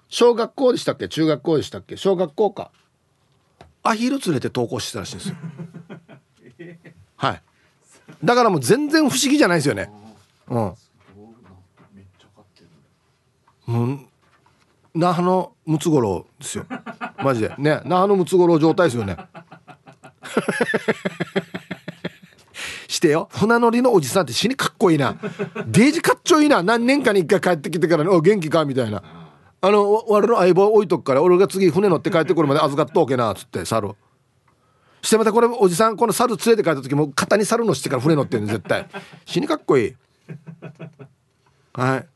[0.09, 1.09] 小学校でしたっけ？
[1.09, 1.97] 中学校でしたっけ？
[1.97, 2.71] 小学校か。
[3.83, 5.37] アヒル連れて登校してたらしいんですよ。
[7.17, 7.43] はい。
[8.23, 9.91] だからもう全然不思議じゃないですよね。
[10.49, 10.75] うん
[13.69, 13.99] もう
[14.95, 16.65] 那覇のムツゴロウですよ。
[17.23, 17.55] マジで。
[17.59, 17.83] ね。
[17.85, 19.15] 那覇のムツゴロウ状態ですよね。
[22.89, 23.29] してよ。
[23.31, 25.19] 船乗りのおじさんって死にかっこいいな。
[25.67, 26.63] デージかっちょいいな。
[26.63, 29.03] 何年かに一回帰ってきてから「お元気か?」みたいな
[29.61, 33.91] 「あの俺の相棒置いとくから俺が次船乗って帰ってくるまで預かっとおけな」っつって猿
[35.03, 38.89] してまたこれおじさんこの猿連れて帰った時も肩に猿乗してから船乗ってるん絶対。
[39.27, 39.95] 死にかっこいい。
[41.75, 42.07] はい。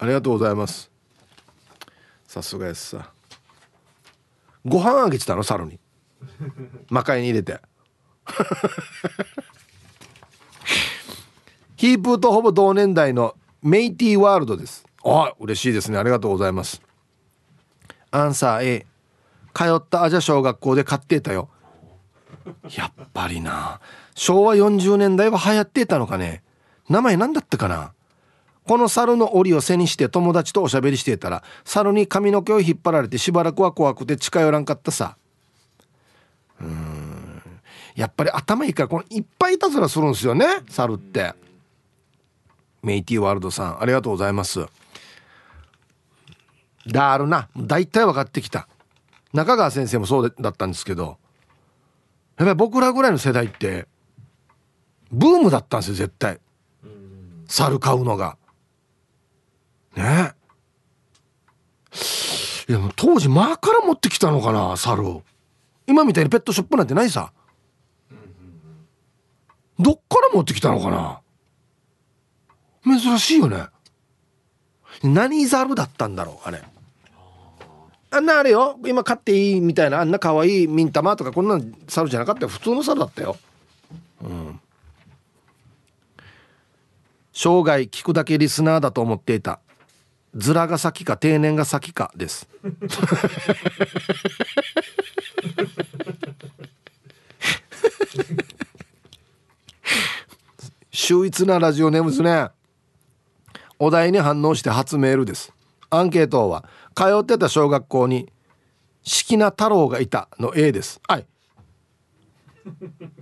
[0.00, 0.90] ありがとうございます。
[2.26, 3.12] さすがやすさ。
[4.64, 5.42] ご飯あげてたの？
[5.42, 5.78] 猿に。
[6.88, 7.60] 魔界に入れて。
[11.76, 14.86] ヒープーとほぼ同年代のメイティワールドです。
[15.04, 15.98] あ嬉しいですね。
[15.98, 16.80] ありがとうございます。
[18.10, 18.86] アンサー A
[19.52, 21.50] 通ったアジャ小学校で買ってたよ。
[22.74, 23.80] やっぱりな。
[24.14, 26.42] 昭和40年代は流行ってたのかね。
[26.88, 27.92] 名前何だったかな？
[28.66, 35.16] この猿の檻を背にして友達とおしゃべりしていたら猿に髪の毛を引っ張られてしばらくは怖くて近寄らんかったさ。
[36.60, 37.42] うん。
[37.96, 41.34] やっぱり頭いいからこのいっぱいいたずらするんですよね猿って。
[42.82, 44.66] メイティーワールドさんありがとうございます。
[46.86, 47.48] だるな。
[47.56, 48.68] 大体分かってきた。
[49.32, 51.18] 中川先生もそうだったんですけど
[52.36, 53.86] やっぱり僕らぐらいの世代って
[55.12, 56.40] ブームだったんですよ絶対。
[57.46, 58.36] 猿飼うのが。
[59.96, 60.32] ね。
[62.68, 65.22] いや当時マーから持ってきたのかな猿を。
[65.86, 67.32] 今みたいにペットショップなんてないさ。
[69.78, 71.20] どっから持ってきたのかな。
[72.84, 73.66] 珍しいよね。
[75.02, 76.62] 何猿だったんだろうあれ。
[78.12, 82.48] あんなあれよ今飼っていいみたいなあんな可愛いミンタマとかこんな猿じゃなかったよ。
[82.48, 83.36] 普通の猿だったよ。
[84.22, 84.60] うん。
[87.32, 89.60] 生涯聞くだけリスナーだと思っていた。
[90.34, 92.48] ズラが先か定年が先かです
[100.90, 102.48] 秀逸なラジオネームですね
[103.78, 105.52] お題に反応して初メールです
[105.90, 106.64] アンケートは
[106.94, 108.30] 通ってた小学校に
[109.02, 110.08] 式名太郎がい。
[110.08, 111.26] たの A ですはい。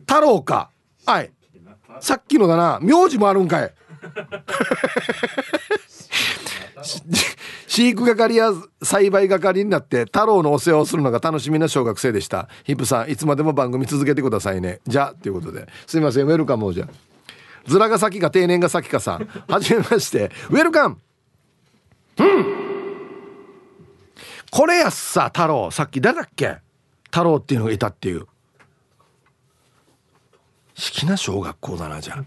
[0.07, 0.71] 太郎か
[1.07, 1.33] はい。
[2.01, 3.73] さっきのだな名字もあるんかい。
[7.69, 12.49] 飼育係や栽培係になって太郎のお世話をするのが楽しみな小学生でした。
[12.65, 14.81] ヒップさんいつまでも番組続けてくださいね。
[14.87, 15.67] じゃあということで。
[15.87, 16.89] すいませんウェルカムじゃ
[17.67, 19.29] ズラが先か定年が先かさん。
[19.49, 20.31] はじめまして。
[20.51, 20.97] ウェルカム。
[22.19, 22.47] うん。
[24.51, 25.71] これやっさ太郎。
[25.71, 26.57] さっき誰だっけ？
[27.05, 28.21] 太郎っていうのがいたっていう。
[28.21, 28.27] 好
[30.77, 32.25] きな小学校だなじゃ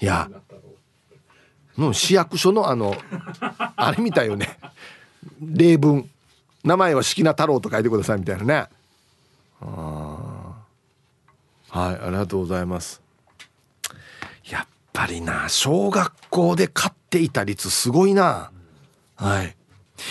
[0.00, 0.28] いや。
[1.78, 2.96] う市役所のあの
[3.76, 4.58] あれみたいよね。
[5.40, 6.08] 例文。
[6.62, 8.68] 名前は式名太郎と書いてくださいみたいなね。
[9.60, 10.56] は
[11.74, 13.00] いありがとうございます。
[14.44, 18.50] やっぱりな小学校で買っていた率すごいな。
[19.16, 19.56] はい。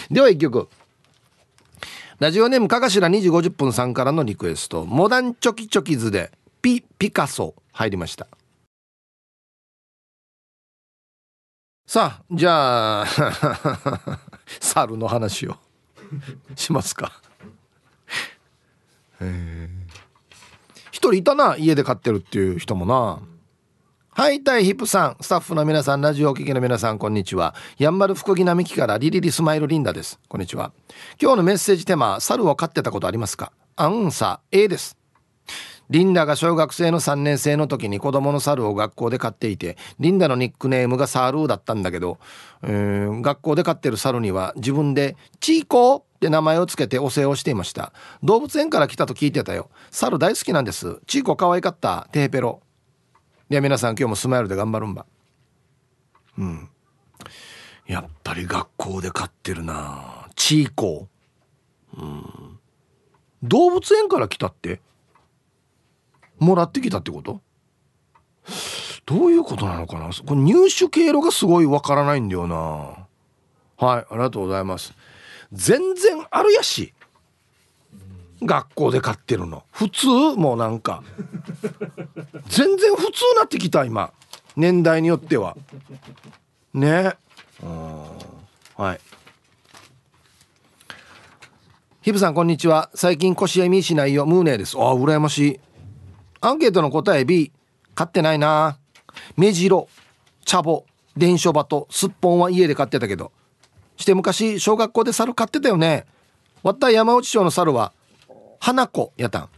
[0.09, 0.69] では一曲。
[2.19, 4.85] ラジオネームかがしら2時50分さんからのリクエスト。
[4.85, 6.31] モダンチョキチョキズで
[6.61, 8.27] ピピカソ入りました。
[11.89, 13.05] さあじゃあ
[14.61, 15.57] 猿の話を
[16.55, 17.11] しますか。
[19.19, 19.67] え。
[20.91, 23.17] 一人いたな家で飼ってるっていう人もな。
[24.11, 25.17] はいたいヒップさん。
[25.19, 27.55] スタッフの皆さんラジオお聞きの皆さんこんにちは。
[27.79, 30.19] やんばる福木並木からリリリスマイルリンダです。
[30.27, 30.71] こんにちは。
[31.19, 33.51] 今日のメッセージテーマ猿を飼ってたことありますか？
[33.75, 34.95] アンサー A です。
[35.89, 42.19] リンダが小学生の3年生の時に子供の猿を学校で飼っていてリンダのニックネームがサールーだったんだけど、
[42.61, 47.93] えー、学校で飼ってる猿には自分でチーコーって名前を付けてお世話をしていました。
[48.21, 49.69] 動物園から来たと聞いてたよ。
[49.89, 50.99] 猿大好きなんです。
[51.07, 52.07] チーコ可愛かった。
[52.11, 52.61] テーペロ。
[53.49, 55.05] いや皆さん今日もスマイルで頑張るんば。
[56.37, 56.69] うん。
[57.87, 60.27] やっぱり学校で飼ってるな。
[60.35, 61.07] チーコ
[61.97, 62.59] うん。
[63.41, 64.81] 動物園から来たって？
[66.39, 67.41] もらってきたってこと？
[69.05, 70.09] どういうことなのかな？
[70.09, 72.55] これ入手経路がすごいわからないんだよな。
[72.55, 74.93] はいありがとうございます。
[75.51, 76.93] 全然あるやし。
[78.41, 79.63] 学校で買ってるの。
[79.71, 80.07] 普通？
[80.07, 81.03] もうなんか。
[82.47, 84.13] 全然普通なってきた今。
[84.55, 85.57] 年代によっては。
[86.73, 87.15] ね。
[88.77, 88.99] はい。
[92.01, 92.89] ヒブさんこんにちは。
[92.95, 94.25] 最近腰やみしないよ。
[94.25, 94.77] ムーネーです。
[94.77, 95.59] ああ羨ましい。
[96.41, 97.51] アンケートの答え B
[97.95, 98.77] 飼ってないな。
[99.35, 99.87] 目白
[100.45, 100.85] 茶ボ
[101.17, 103.31] 伝書バとすっぽんは家で飼ってたけど。
[103.97, 106.05] して昔小学校で猿飼ってたよね。
[106.63, 107.91] わった山内町の猿は
[108.59, 109.49] 花子やたん。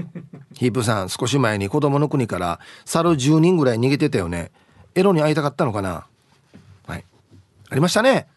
[0.54, 4.50] ヒープさん少し前に子供の国から猿10人ぐらい逃げてたよね。
[4.94, 6.06] エロに会いたかったのかな。
[6.86, 7.04] はい。
[7.70, 8.28] ありましたね。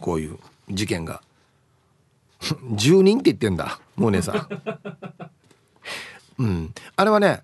[0.00, 0.38] こういう
[0.70, 1.22] 事件が。
[2.40, 4.48] 10人って言ってんだもうねさ
[6.38, 6.74] うん。
[6.96, 7.42] あれはね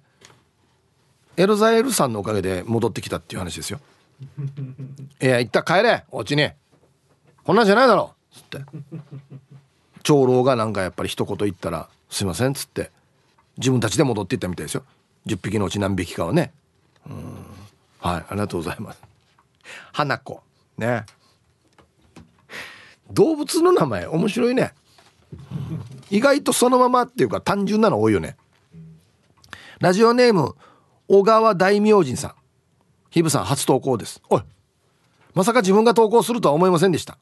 [1.36, 3.80] エロザエルさんのおかげで戻ってきたっていう話ですよ。
[5.20, 6.51] いや一旦帰れお家に。
[7.45, 8.59] こんなんじゃないだろつって。
[10.03, 12.90] 長老がなんかやっぱり一言言ったら「すいません」っつって。
[13.59, 14.84] 自分たちで戻っていったみたいですよ。
[15.26, 16.53] 10匹のうち何匹かはね。
[17.07, 17.14] うん。
[17.99, 19.03] はいありがとうございます。
[19.93, 20.43] 花子。
[20.78, 21.05] ね。
[23.11, 24.72] 動物の名前面白いね。
[26.11, 28.36] 意外とそのままっていうか単純なの多いよね。
[29.83, 30.55] ラジオネーム
[31.09, 32.35] 小川大明神さん。
[33.11, 34.22] ヒブさん初投稿です。
[34.30, 34.43] おい。
[35.35, 37.18] まさか自分が投稿するとは思いませんでした。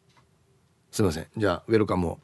[0.90, 1.26] すいません。
[1.38, 2.18] じゃあウェルカムを。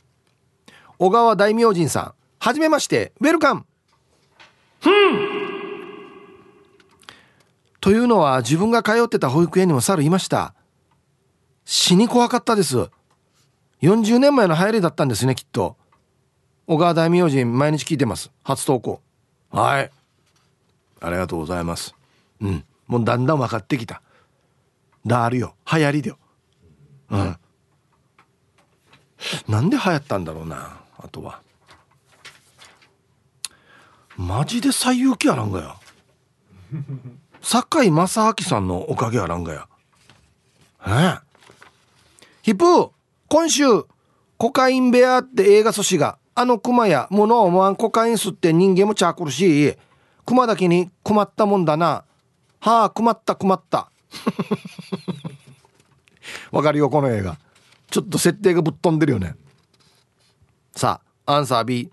[0.99, 3.65] 小川大明神さんはじめましてウェルカム。
[4.83, 4.93] ふん。
[7.81, 10.53] というのは自分が通ってた保育園にも猿いました。
[11.65, 12.91] 死に怖かったです。
[13.81, 15.79] 40年前の流行りだったんですねきっと。
[16.67, 18.31] 小川大明神毎日聞いてます。
[18.43, 19.01] 初投稿。
[19.51, 19.96] はい
[21.01, 21.95] ありがとうございます。
[22.41, 22.65] うん。
[22.87, 24.03] もうだんだん分かってきた。
[25.07, 25.55] だあるよ。
[25.71, 26.19] 流行りだよ。
[27.11, 27.37] うん。
[29.49, 31.41] なんで流行ったんだろうなあとは。
[34.17, 35.77] マジで最有機あらんがや。
[37.43, 39.69] 堺正明さんのおかげあらんがや。
[40.87, 41.19] え
[42.43, 42.91] ヒップ
[43.29, 43.65] 今週
[44.37, 49.77] コカインベアって映画阻止があのクマや物を思わんコカイン吸って人間もちゃくるし
[50.27, 52.05] クマだけに困ったもんだな。
[52.61, 53.91] はあ困った困った。
[56.51, 57.39] わかるよこの映画。
[57.91, 59.37] ちょっと設定がぶっ飛んでるよね。
[60.75, 61.91] さあアンサー B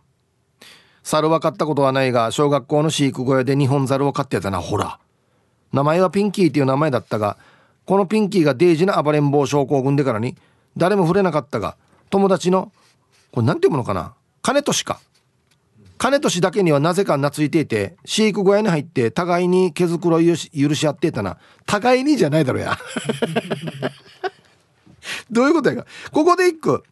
[1.03, 4.59] 猿は飼ったことはないが小学校の飼育小屋で日本猿を飼ってたな。
[4.59, 4.99] ほら。
[5.71, 7.37] 名前はピンキーっていう名前だったが
[7.85, 10.35] このピンキーがデイジな暴れん坊症候群でからに
[10.75, 11.77] 誰も触れなかったが
[12.09, 12.71] 友達の
[13.31, 14.13] これ何て読むのかな？
[14.41, 14.99] 金年か。
[16.03, 21.37] 金年だけにはなぜか懐いていて飼育小屋に入って互いに毛づくろいを許し合ってたな。
[21.65, 22.77] 互いにじゃないだろや。
[25.31, 25.85] どういうことやか。
[26.11, 26.83] ここで一句。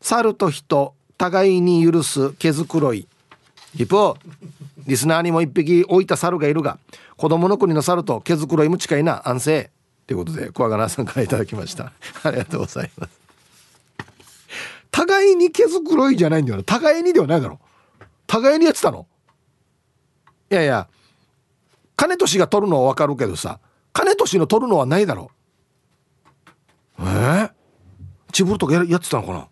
[0.00, 3.06] 猿と人互いに許す毛づくろい。
[3.76, 4.16] ヒポ
[4.86, 6.78] リスナーにも一匹置いた猿がいるが
[7.18, 9.28] 子供の国の猿と毛づくろいも近いな。
[9.28, 9.70] 安静。
[10.06, 11.92] ということで小柄さんからいただきました。
[12.22, 13.20] ありがとうございます。
[14.90, 16.64] 互いに毛づくろいじゃないんだよな。
[16.64, 17.60] 互いにではないだろ
[18.32, 19.06] 互いにやってたの？
[20.50, 20.88] いやいや
[21.96, 23.60] 金年が取るのは分かるけどさ
[23.92, 25.30] 金年の取るのはないだろ。
[26.98, 27.02] え？
[27.02, 27.50] ー、
[28.32, 29.48] チブルとかやってたのかな？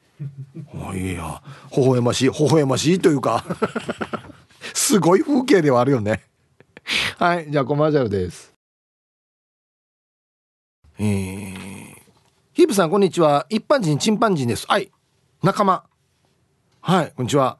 [0.88, 1.42] あいや
[1.76, 3.44] 微笑ましい微笑ましいというか
[4.72, 6.22] すごい風景ではあるよね。
[7.18, 8.54] はいじゃあコマーシャルです。
[10.98, 11.96] えー、
[12.54, 13.44] ヒープさんこんにちは。
[13.50, 14.66] 一般人チンパンジーです。
[14.66, 14.90] はい
[15.42, 15.84] 仲間。
[16.80, 17.59] はいこんにちは。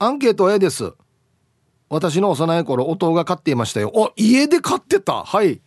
[0.00, 0.92] アンケート A です。
[1.88, 3.90] 私の幼い頃弟が飼っていましたよ。
[3.92, 5.24] お家で飼ってた？
[5.24, 5.60] はい。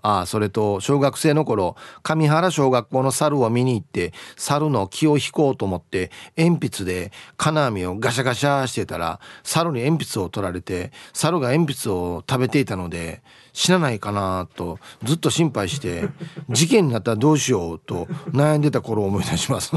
[0.00, 16.08] ああそれと小学生の頃上原小学校の猿を見に行って猿の気を引こうと思って鉛筆で金網をガシャガシャしてたら猿に鉛筆を取られて猿が鉛筆を食べていたので死なないかなとずっと心配して
[16.48, 19.72] 事件になったらどうしようと悩んでた頃を思い出します。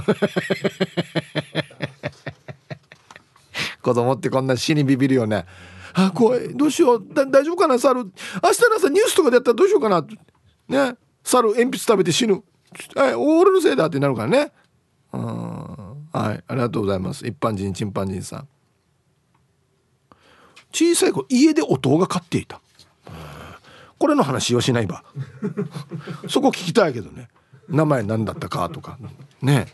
[3.83, 5.45] 子供ってこんな死にビビるよね。
[5.93, 6.55] あ怖い。
[6.55, 7.05] どうしよう。
[7.13, 7.77] 大丈夫かな？
[7.77, 7.99] 猿。
[7.99, 10.01] 明日の朝ニュースとかでやったらどうしようかな？
[10.67, 10.97] ね。
[11.23, 12.43] 猿鉛筆食べて死ぬ。
[12.95, 14.51] はい俺のせいだってなるからね。
[15.11, 15.21] うん。
[15.21, 16.43] はい。
[16.47, 17.27] ありがとうございます。
[17.27, 18.47] 一般人チンパンジーさん。
[20.71, 22.61] 小さい子家で弟が飼っていた。
[23.99, 25.03] これの話はしないば。
[26.27, 27.29] そこ聞きたいけどね。
[27.69, 28.97] 名前何だったかとか。
[29.41, 29.67] ね。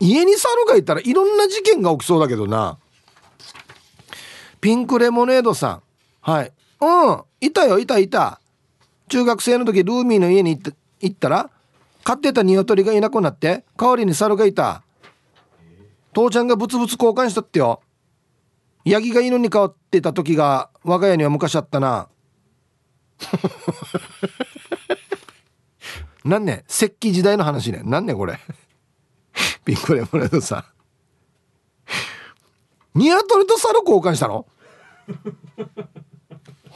[0.00, 2.78] 家に猿がいたらいろんな事件が起きそうだけどな。
[4.60, 5.82] ピンクレモネードさん。
[6.20, 6.52] はい。
[6.80, 7.22] うん。
[7.40, 8.40] いたよいたいた。
[9.08, 11.50] 中学生の時ルーミーの家に行行ったら
[12.04, 14.82] 飼ってた鶏がいなくなって代わりに猿がいた。
[16.12, 17.82] 父ちゃんがブツブツ交換したってよ。
[18.84, 22.08] ヤギが犬に変わってた時が我が家には昔あったな。
[26.24, 27.82] なんね石器時代の話ね。
[27.84, 28.38] なんねこれ。
[29.64, 30.64] ピンクレモネードさん。
[32.94, 34.46] ニワトリと猿交換したの？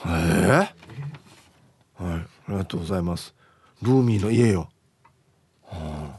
[0.05, 2.03] へえ。
[2.03, 3.35] はいありがとうございます。
[3.83, 4.69] ルーミーの家よ、
[5.65, 6.19] は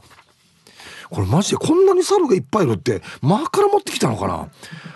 [1.10, 4.48] これマジでこんなに猿がいっぱいいるってマーから持ってきたのかな？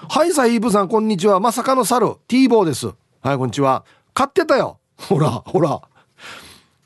[0.09, 1.41] はいサイーブさんこんにちは。
[1.41, 2.17] まさかの猿。
[2.29, 2.87] T ボーです。
[3.21, 3.85] はいこんにちは。
[4.15, 4.79] 飼ってたよ。
[4.97, 5.81] ほらほら。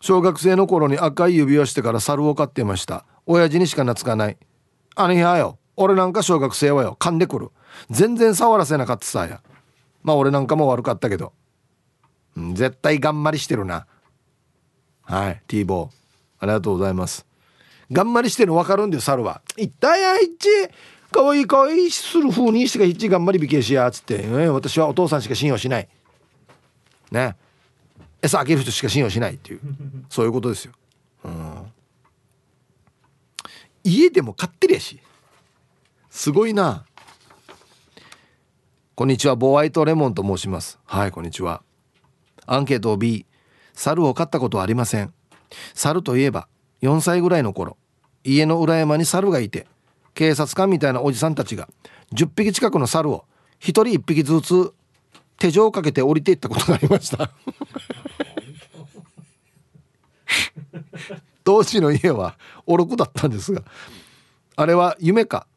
[0.01, 3.05] 小学生の頃に赤い指輪してから猿を飼ってました。
[3.25, 4.37] 親父にしか懐かない。
[4.97, 7.51] あの日はよ俺なんか小学生はよ噛んでくる。
[7.91, 9.41] 全然触らせなかったさや。
[10.03, 11.33] まあ俺なんかも悪かったけど、
[12.37, 13.87] 絶対頑張りしてるな。
[15.03, 15.89] はい T ボー。
[16.41, 17.27] ありがとうございます。
[17.91, 20.49] 頑張りしてるの分かるんだよ猿は「いったやいち。
[21.13, 25.89] かわいいかわいいする風にしてがいっち頑張りびけしや」っつって、えー、私はお父さんしか信用しない。
[27.11, 27.37] ね。
[28.23, 29.61] 餌あげる人しか信用しないっていう。
[30.09, 30.73] そういうことですよ、
[31.25, 31.73] うん、
[33.83, 35.01] 家でも飼ってるやし。
[36.09, 36.87] すごいな。
[39.03, 39.35] こんにちは。
[39.35, 40.79] ボワイトレモンと申します。
[40.85, 41.65] はいこんにちは。
[42.47, 43.27] アンケート B
[43.73, 45.13] 猿を飼ったことはありません。
[45.75, 46.47] 猿といえば
[46.83, 47.77] 4歳ぐらいの頃
[48.23, 49.67] 家の裏山に猿がいて
[50.15, 51.69] 警察官みたいなおじさんたちが
[52.13, 53.25] 10匹近くの猿を
[53.59, 54.73] 1人1匹ずつ
[55.37, 57.33] 手錠をかけて降りていったことがありました。
[61.43, 63.65] 当時の家はおろくだったんですが
[64.55, 65.49] あれは夢か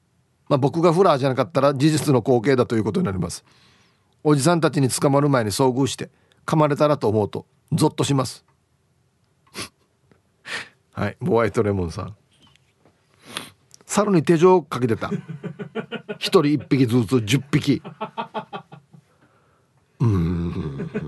[0.47, 3.43] まあ、僕がフラーじゃなかったら事実の光景だということになります。
[4.23, 6.09] おじさんたちに捕まる前に遭遇して
[6.45, 8.45] 噛まれたらと思うとゾッとします。
[10.93, 12.15] はいボワイトレモンさん。
[13.85, 15.11] 猿に手錠をかけてた。
[16.17, 17.81] 一人一匹ずつ10匹。
[19.99, 20.89] うん。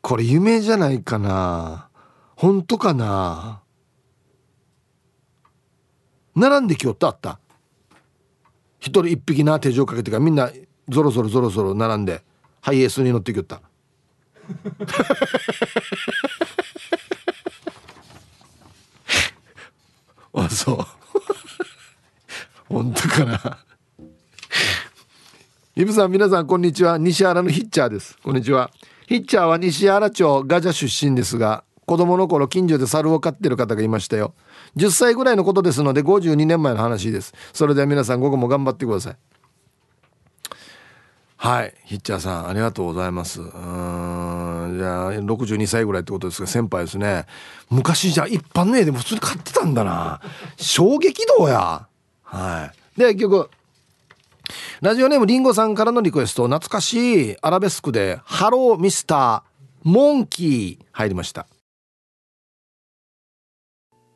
[0.00, 1.88] これ夢じゃないかな。
[2.36, 3.61] 本当かな。
[6.34, 7.38] 並んできよってあった。
[8.80, 10.50] 一人一匹な手錠かけてからみんな
[10.88, 12.22] ぞろぞろぞろぞろ並んで
[12.60, 13.60] ハイエースに乗ってきよった。
[20.34, 20.78] あそう。
[22.68, 23.58] 本当かな。
[25.76, 26.98] イブさん皆さんこんにちは。
[26.98, 28.18] 西原のヒッチャーです。
[28.22, 28.70] こんにちは。
[29.06, 34.34] ヒッチャーは西原町ガジャ出身ですが子供の頃近所で猿を飼ってる方がいましたよ。
[34.76, 37.34] 10歳ぐらいのことですので52年前の話です。
[37.52, 39.16] それでは皆さん午後も頑張ってください。
[41.36, 41.74] はい。
[41.84, 43.40] ヒッチャーさんありがとうございます。
[43.40, 43.48] うん。
[44.78, 47.26] じゃあ62歳ぐらいってことですが先輩ですね。
[47.68, 50.20] 昔じゃ一般の家でも普通に買ってたんだな。
[50.56, 51.88] 衝撃度や。
[52.22, 52.98] はい。
[52.98, 53.50] で結局
[54.80, 56.46] ラジオネームりんごさんからのリクエスト。
[56.46, 59.42] 懐かしいアラベスクで「ハローミスター
[59.82, 61.46] モンキー」入りました。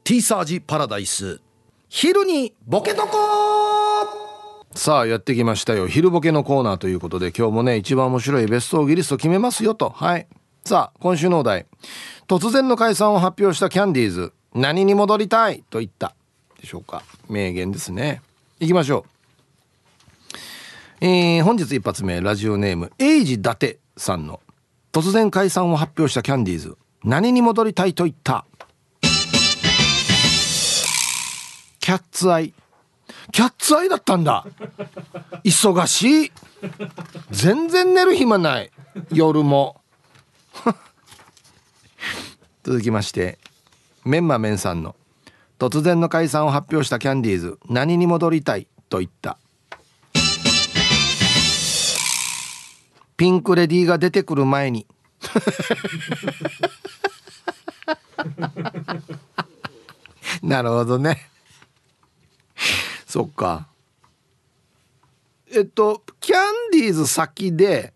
[0.07, 1.41] ティーサージパラダイス。
[1.89, 3.09] 昼にボケとこ
[4.73, 5.89] さあやってきましたよ。
[5.89, 9.91] 昼ボケのコーナーということで今日もね一番面白いベストオギリスト決めますよと。
[9.91, 10.29] はい。
[10.65, 11.67] さあ今週のお題。
[12.29, 14.33] 突然の解散を発表したキャンディーズ。
[14.55, 16.15] 何に戻りたいと言った。
[16.61, 17.03] でしょうか。
[17.29, 18.23] 名言ですね。
[18.61, 19.07] いきましょ
[21.01, 21.05] う。
[21.05, 22.21] えー、本日一発目。
[22.21, 24.39] ラジオネームエイジ伊達さんの。
[24.93, 26.77] 突然解散を発表したキャンディーズ。
[27.03, 28.45] 何に戻りたいと言った。
[31.87, 32.53] キャッツアイ。
[33.31, 34.45] キャッツアイだったんだ。
[35.45, 36.33] 忙しい。
[37.31, 38.73] 全然寝る暇ない。
[39.13, 39.81] 夜も。
[42.65, 43.39] 続きまして
[44.05, 44.97] メンマメンさんの
[45.61, 49.39] 突然の解散を発表したキャンディーズ何に戻りたいと言った。
[53.17, 54.89] ピンクレディーが出てくる前に。
[60.43, 61.31] なるほどね。
[63.17, 63.67] そっか。
[65.51, 67.95] えっとキャンディーズ先で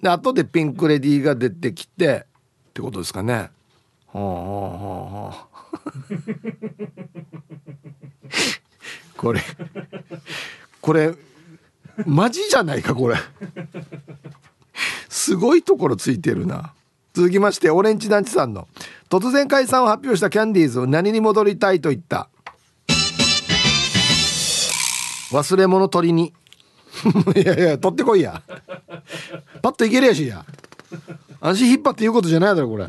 [0.00, 2.24] で後でピンク・レディーが出てきて
[2.70, 3.34] ってことですかね。
[3.34, 3.50] は
[4.14, 4.24] あはあ
[5.26, 5.58] はあ
[9.18, 9.42] これ
[10.80, 11.14] これ
[12.06, 13.16] マジじゃないかこれ。
[15.10, 16.72] すごいところついてるな。
[17.12, 18.66] 続きましてオレンジ団地さんの。
[19.10, 22.30] 突然解散を発表したキャンディーズ何に戻りたいと言った
[25.30, 26.32] 忘れ物取りに。
[27.36, 28.42] いやいや取ってこいや。
[29.62, 30.44] パッといけるやしや。
[31.40, 32.88] 足引っ張って言うことじゃないだろこれ。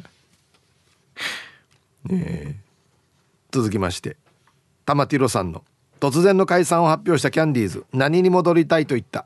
[2.12, 2.56] え。
[3.52, 4.18] 続きまして。
[4.86, 5.64] 玉ティロさんの
[6.00, 9.26] 突然の解散を発表したキャンディーズ何に戻りたいと言った。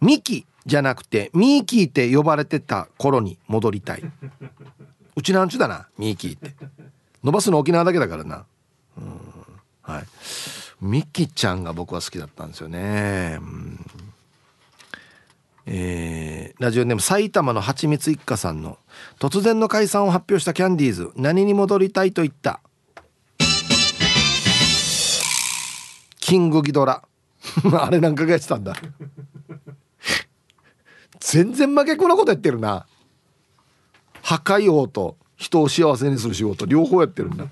[0.00, 4.02] ミキじゃなくてミーキーって呼ばれてた頃に戻りたい。
[5.16, 6.54] うちなんちゅだなミーキーって。
[7.22, 8.44] 伸ばすの沖縄だけだからな。
[8.96, 9.39] うん
[9.90, 10.04] はい。
[10.80, 13.86] ミキちゃんが僕は好きだったんですよね、うん、
[15.66, 18.78] えー、ラジオネーム埼玉のはちみつ一家さんの
[19.18, 21.10] 突然の解散を発表したキャンディーズ。
[21.16, 22.60] 何に戻りたいと言った？
[26.20, 27.02] キングギドラ。
[27.78, 28.76] あれなんかがやってたんだ。
[31.18, 32.86] 全然負けこなことやってるな。
[34.22, 37.44] 破壊王と人を幸せにする仕事両方やってるんだ。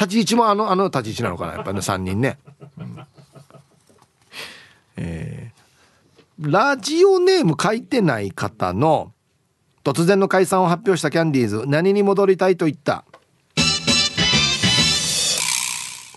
[0.00, 2.38] 立ち位置もあのあの立ち位置なのかなやっぱね3人ね、
[2.78, 2.98] うん、
[4.96, 9.12] えー、ラジオネーム書いてない方の
[9.84, 13.04] 突然の解散を発表したキャンディーズ何に戻りたいと言った？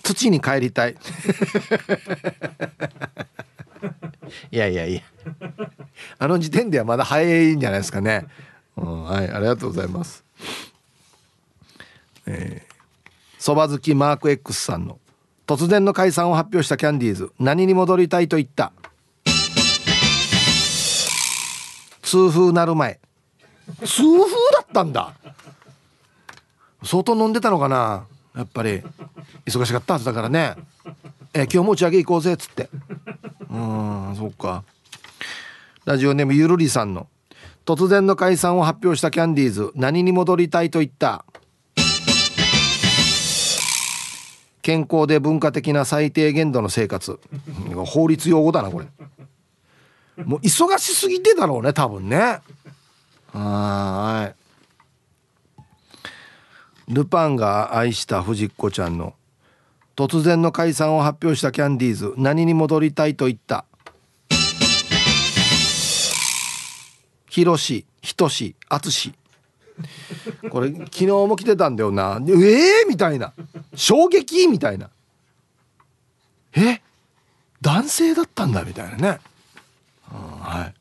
[0.01, 0.95] 土に帰りたい。
[4.51, 5.01] いやいやいや。
[6.19, 8.27] あの時点ではまだ早いんじゃないですかね、
[8.77, 10.23] うん、はいありがとうございます。
[12.25, 12.72] えー
[13.43, 14.99] そば好きマーク X さんの
[15.45, 18.71] 突然の解散を発表したキャンディーズ何に戻りたいと言った？
[22.03, 23.01] 痛風なる前。
[23.83, 25.13] 痛風だったんだ。
[26.85, 28.05] 相当飲んでたのかな？
[28.33, 28.81] やっぱり。
[29.45, 30.55] 忙しかったはずだからね。
[31.33, 32.69] え今日も打ち上げ行こうぜっつって。
[33.49, 34.63] うんそっか。
[35.83, 37.07] ラジオネームゆるりさんの
[37.65, 41.25] 突然の解散を発表したキャンディーズ何に戻りたいと言った？
[44.63, 47.19] 健康で文化的な最低限度の生活。
[47.85, 48.87] 法律用語だなこれ。
[50.23, 52.39] もう忙しすぎてだろうね多分ね。
[53.31, 54.33] は
[56.87, 56.93] い。
[56.93, 59.13] ルパンが愛した藤子ちゃんの
[59.95, 63.65] 突然の解散を発表したキャンディーズ何に戻りたいと言った？
[67.29, 69.13] ひろしひとしあつし
[70.49, 72.19] これ昨日も来てたんだよな。
[72.27, 73.33] ええー、みたいな。
[73.75, 74.47] 衝撃？
[74.47, 74.89] みたいな。
[76.55, 76.81] え？
[77.61, 79.19] 男性だったんだみたいなね、
[80.11, 80.73] うん、はい。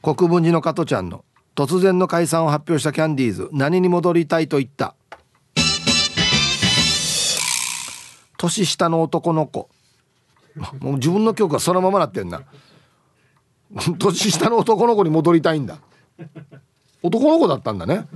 [0.00, 1.24] 国分寺の加トちゃんの
[1.56, 4.94] 突然の解散を発表したキャンディーズ何に戻りたいと言った？
[8.38, 9.68] 年下の男の子。
[10.80, 12.42] もう自分の曲がそのままなってんな。
[13.98, 15.78] 年下の男の子に戻りたいんだ。
[17.02, 18.06] 男の子だったんだね、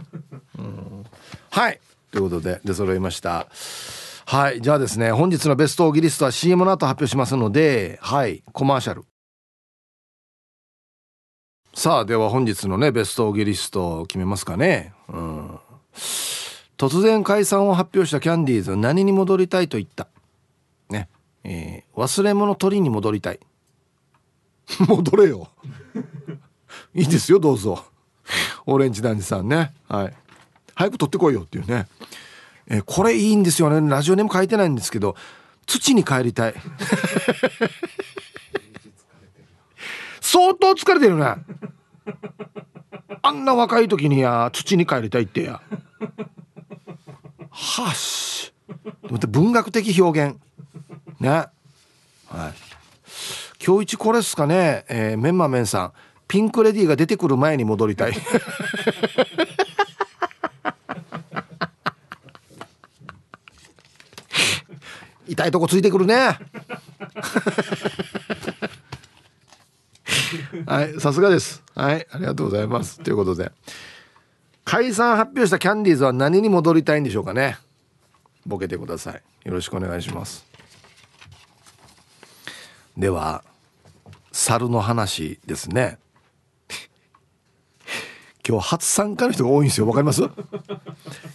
[0.59, 1.05] うん、
[1.51, 1.81] はい。
[2.11, 3.47] ということで出揃いました。
[4.27, 4.61] はい。
[4.61, 8.43] じゃあですね本日のベストオギリストは CM の後発表しますのではい。
[8.53, 9.05] コマーシャル。
[11.75, 14.93] さあでは本日のねベストオギリストを決めますかね。
[15.09, 15.59] うん。
[16.77, 20.09] 突然解散を発表したキャンディーズ何に戻りたいと言った。
[20.91, 21.09] ね。
[21.45, 23.41] えー、忘れ物取りに戻りたい。
[24.87, 25.49] 戻れよ。
[26.95, 27.85] いいですよどうぞ。
[28.67, 29.73] オレンジダンジさんね。
[29.89, 30.13] はい。
[30.75, 31.87] 早く取ってこいよっていうね、
[32.67, 33.89] えー、これいいんですよね。
[33.89, 35.17] ラジオネーム書いてないんですけど
[35.67, 36.55] 土に帰りたい。
[40.21, 41.37] 相当疲れてるね。
[43.23, 45.61] あんな若い時にや土に帰りたいってや。
[47.51, 48.53] はし。
[49.29, 50.37] 文学的表現。
[51.21, 51.31] ね。
[51.31, 51.53] はい。
[53.65, 55.93] 今日一これですかね、えー、メンマメンさん
[56.33, 58.15] ピンクレディーが出てくる前に戻りたい。
[65.29, 66.39] 痛いとこついてくるね。
[70.65, 71.63] はいさすがです。
[71.75, 72.99] はいありがとうございます。
[73.01, 73.53] ということで。
[74.65, 77.59] 解散発表したキャンディーズは何に戻りたいんでしょうかね。
[78.47, 79.21] ボケてください。
[79.45, 80.47] よろしくお願いします。
[82.97, 83.45] では
[84.33, 85.99] 猿の話ですね
[88.47, 89.87] 今日初参加の人が多いんですよ。
[89.87, 90.23] わかります？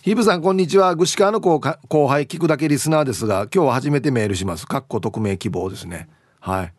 [0.01, 0.93] ヒブさんこんにちは。
[0.95, 4.67] 具志川の後輩聞くだけリスナーですが今日は初めてメールします。
[4.67, 6.09] かっこ匿名希望ですね。
[6.39, 6.73] はい。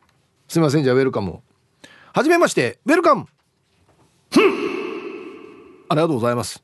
[0.49, 0.85] すいません。
[0.85, 1.41] じゃあウェルカム
[2.13, 2.79] はじめまして。
[2.85, 3.27] ウェルカム。
[5.91, 6.63] ありがとうございます。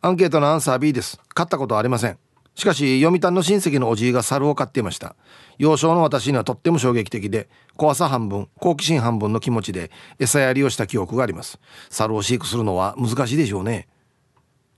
[0.00, 1.18] アンケートのアンサー B です。
[1.34, 2.18] 勝ったことはありません。
[2.54, 5.16] しかし読谷の親戚のおじいが猿を飼っていました。
[5.58, 11.58] 幼少の私にはとっても衝撃的で怖さ半分好奇心半分の気持ちで餌やりをした記憶があります。
[11.90, 13.88] 猿を飼育するのは難しいでしょうね。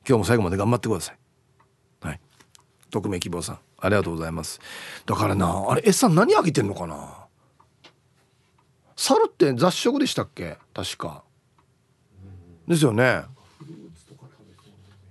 [0.08, 1.18] 今日も最後まで頑張ってください。
[2.00, 2.20] はい。
[2.90, 4.60] 匿名希望さんありがとうございます。
[5.04, 7.26] だからなあれ餌何あげてんのかな？
[8.96, 10.56] 猿って雑食でしたっけ？
[10.72, 11.24] 確か。
[12.66, 13.24] ですよね。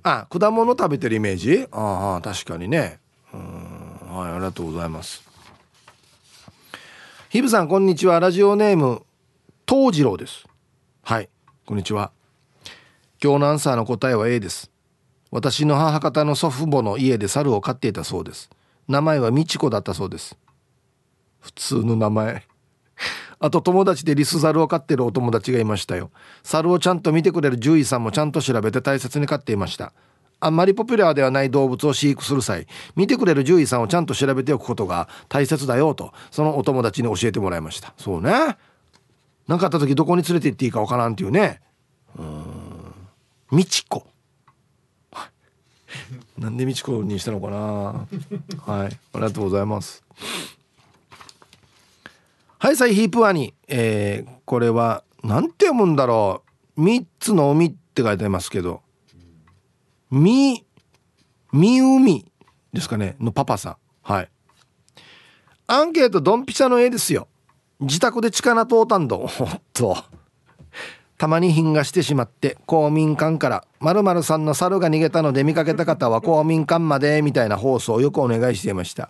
[0.07, 1.65] あ果物食べてるイメージ？
[1.71, 2.99] ああ確かにね。
[3.33, 4.15] うん。
[4.15, 5.27] はいありがとうございます。
[7.29, 8.19] ヒブさんこんにちは。
[8.19, 9.01] ラジオネーム
[9.67, 10.45] 東次郎です。
[11.01, 11.29] はい
[11.65, 12.11] こんにちは。
[13.19, 14.69] 今日のアンサーの答えは A です。
[15.31, 18.51] 私の母方の祖父母の家で猿を飼っていたそうです。
[18.87, 20.37] 名前は美智子だったそうです。
[21.39, 22.43] 普通の名前。
[23.39, 26.11] あと友達でリスザルを飼ってるお友達がいましたよ。
[26.43, 29.93] 猿をちゃんと見てくれる獣医さんもちゃんと調べて大切に飼っていました。
[30.39, 37.93] あんまりポピュラーではない動物を飼育する際見てくれる獣医さんをちゃんと調べておくことが大切だよとそのお友達に教えてもらいました。
[37.97, 38.57] そうね。
[39.47, 41.61] 何かあった時どこに連れて行っていいかわからんっていうね。
[42.17, 42.43] うん。
[43.51, 44.07] みちこ。
[46.37, 47.57] なんでみちこにしたのかな。
[48.73, 48.87] はい。
[48.87, 50.03] ありがとうございます。
[52.57, 53.53] はいさいヒープワニ。
[53.67, 56.41] えー、これはなんて読むんだろ
[56.77, 56.83] う。
[56.83, 58.81] 3つの海って書いてますけど。
[60.09, 60.65] み
[61.51, 62.25] みうみ
[62.71, 63.17] ですかね。
[63.19, 63.77] のパパさん。
[64.03, 64.29] はい。
[65.67, 67.27] アンケートドンピシャの絵ですよ。
[67.81, 69.29] 自宅で力通ったんどおっ
[69.73, 69.97] と。
[71.17, 79.09] たまに品がしてしまって公民館から〇〇さんの猿が逃げたので見かけた方は公民館までみたいな放送をよくお願いしていました。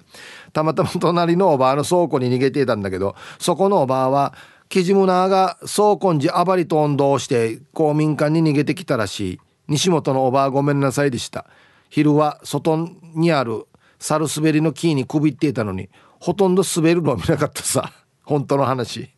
[0.52, 4.34] たまたま隣のおばあの倉庫に逃げていたんだけどそこのおばあは
[4.68, 9.40] キジムナーが倉庫に暴りと運動して公民館に逃げてきたらしい。
[9.70, 11.46] 西本のおばあごめんなさいでした。
[11.90, 13.66] 昼は外にある
[14.00, 17.94] 猿滑りの木にくびっていたのにほとんど滑るのを見なかったさ。
[18.24, 19.10] 本当の話。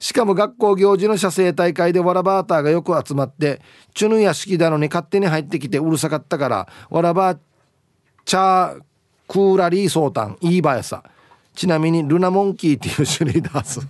[0.00, 3.60] しかも学校行事の写生大会でわらバーターがよく集まって
[3.94, 7.38] チュヌ屋敷だのに勝手に入ってきてうるさかったからわらバー
[8.24, 8.82] チャー
[9.28, 11.02] クーラリーソータンいいばやさ。
[11.56, 13.80] ちなみにルナモンキーっていう種類だす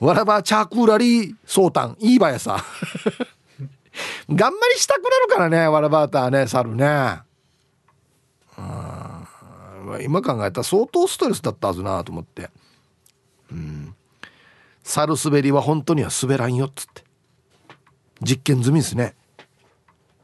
[0.00, 2.56] わらばチャークーラリーソータンいいばやさ。
[4.28, 7.20] 頑張りしたくなるからねわらバーターね猿ね。
[10.00, 12.50] 今考えたら相当ストレスだったはずなと思って。
[13.50, 13.94] うん。
[14.82, 17.02] 猿滑りは本当には滑らんよっつって。
[18.22, 19.14] 実験済みですね。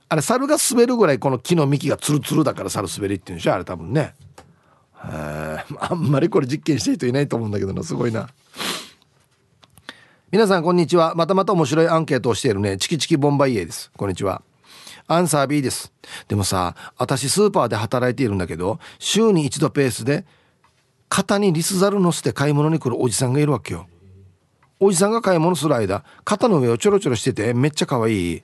[0.09, 4.15] あれ猿が滑るぐらいこの木の幹がツルツルだから猿滑りっていうんでしょあれ多分ね。
[5.03, 5.65] あ
[5.95, 8.29] んまりこれ実験してる人いないと思うんだけどなすごいな。
[10.31, 11.15] 皆さんこんにちは。
[11.15, 13.91] またまた面白いアンケートをしているねチキチキボンバイエです。
[13.97, 14.43] こんにちは。
[15.13, 15.93] アンサー B です。
[16.29, 20.25] でもさ私スーパーで働いているんだけど週に一度ペースで
[21.09, 23.89] 肩にリスザル乗せて買い物に来るおじさんがいるわけよ。
[24.79, 28.43] おじさんが買い物する間肩の上をちょろちょろしててめっちゃ可愛い。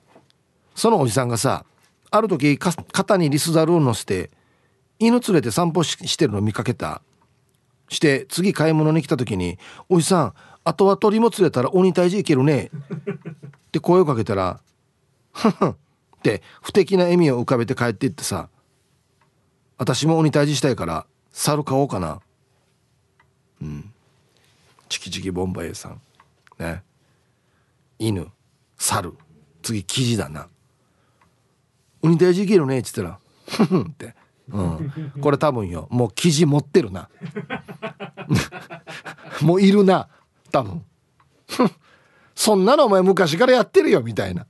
[0.75, 1.65] そのおじさんがさ
[2.11, 4.29] ある時肩にリスザルを乗せて
[4.99, 7.01] 犬連れて散歩してるのを見かけた。
[7.87, 9.57] して次買い物に来た時に
[9.87, 10.33] 「おじさん
[10.65, 12.69] あとは鳥も連れたら鬼退治いけるね」
[13.67, 14.59] って声をかけたら
[15.31, 15.75] 「ふふん」
[16.17, 18.49] って不敵な笑みを浮かべて帰っていってさ
[19.77, 22.19] 私も鬼退治したいから猿買おうかな。
[23.61, 23.93] うん。
[24.89, 26.01] チキチキボンバイエさん。
[26.57, 26.81] ね。
[27.99, 28.27] 犬。
[28.77, 29.13] 猿。
[29.61, 30.47] 次キジだな。
[32.01, 34.15] 鬼退治いけるねっつったら「ふふん」って、
[34.49, 35.87] うん、これ多分よ。
[35.91, 37.09] もう生地持ってるな。
[39.41, 40.07] もういるな。
[40.51, 40.83] 多分。
[42.33, 44.47] そんなのお前昔からやってるよみたいな。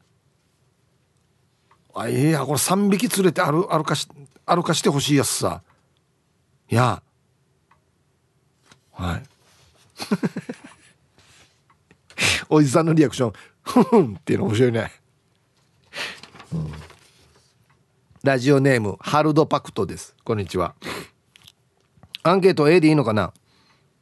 [2.00, 4.08] あいやこれ3匹連れて歩歩かし
[4.46, 5.64] 歩かしてほしいやつさ。
[6.70, 7.02] いや。
[8.92, 9.24] はい。
[12.50, 13.34] おじさんのリアクション
[13.64, 14.92] ふふんっていうの面白いね、
[16.54, 16.72] うん、
[18.24, 20.16] ラジオネームハルドパクトです。
[20.24, 20.76] こんにちは。
[22.22, 23.34] アンケート A でいいのかな？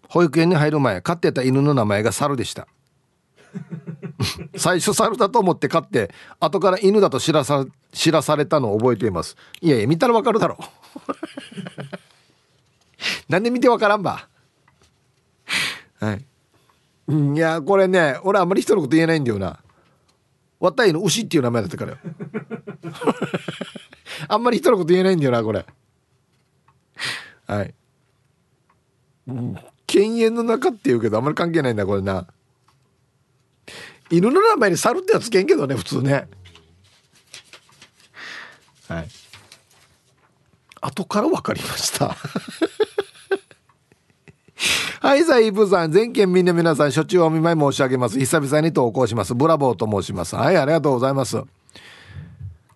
[0.09, 2.67] 保育園に入る前飼ってた犬の名前が猿でした。
[4.57, 9.35] 最初猿だと思って飼って後から犬だと知らさ知らされたのを覚えています。
[9.61, 10.57] いやいや見たらわかるだろ。
[13.29, 14.27] なんで見てわからんば。
[15.99, 16.25] はい。
[17.07, 19.59] いやこれね俺あんまり人のこと言えないんだよな。
[20.59, 21.97] わたいの牛っていう名前だったからよ。
[24.27, 25.65] あんまり人のこと言えないんだよなこれ。
[27.47, 27.73] はい。
[29.27, 29.55] うん
[29.87, 32.27] 犬猿の中って言うけどあんまり関係ないんだこれな。
[34.09, 36.27] 犬の名前に猿ってやつけんけどね普通ね
[38.87, 39.07] はい
[40.81, 42.15] 後から分かりました
[45.01, 48.17] はい、さあ、イブさん、全県民の皆さん、初中お見舞い申し上げます。
[48.17, 49.35] 久々に投稿します。
[49.35, 50.35] ブラボーと申します。
[50.35, 51.37] はい、ありがとうございます。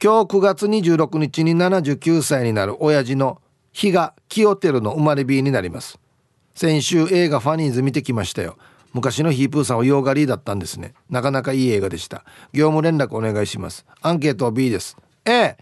[0.01, 5.97] 今日9月26日に79歳になる親父の日が清照の生まれ日になります。
[6.53, 8.57] 先週映画ファニーズ見てきましたよ。
[8.93, 10.93] 昔のヒープーさんはヨーガリーだったんですね。
[11.09, 12.23] なかなかいい映画でした。
[12.53, 13.85] 業務連絡お願いします。
[14.01, 14.97] アンケートは B です。
[15.25, 15.57] A、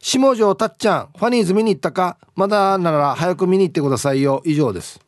[0.00, 2.18] 下條たっちゃん、ファニーズ見に行ったか？
[2.36, 4.42] まだなら早く見に行ってくださいよ。
[4.44, 5.00] 以上です。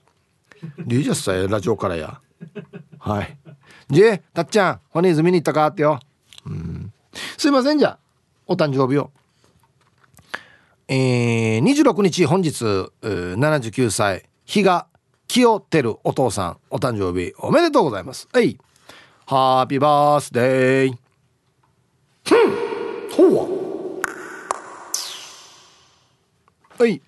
[0.86, 2.20] 20歳ラジオからや
[2.98, 3.38] はい
[3.88, 5.66] じゃたっちゃんファニーズ見に行ったか？
[5.68, 6.00] ってよ
[6.44, 6.92] うん
[7.38, 7.98] すいませんじゃ
[8.46, 9.10] お誕生日を
[10.88, 12.64] えー、26日本日
[13.02, 14.86] 79歳日が
[15.32, 18.26] 清照お父さんお誕生日おめでとうございます。
[18.32, 18.58] はい。
[19.26, 20.94] ハッピーバースデー
[22.24, 23.30] ふん。
[23.30, 24.02] ほう。
[26.82, 27.00] はい。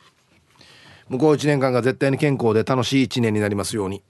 [1.08, 4.04] 向こう1年間が絶対に健康で楽しい1年になりますように。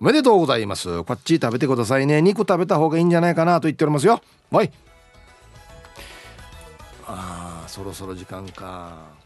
[0.00, 1.04] おめでとうございます。
[1.04, 2.20] こっち食べてくださいね。
[2.20, 4.20] 肉食べた方がいいんじゃないかなと言っておりますよ。
[4.50, 4.72] はい。
[7.06, 9.21] あーそろそろ時間か。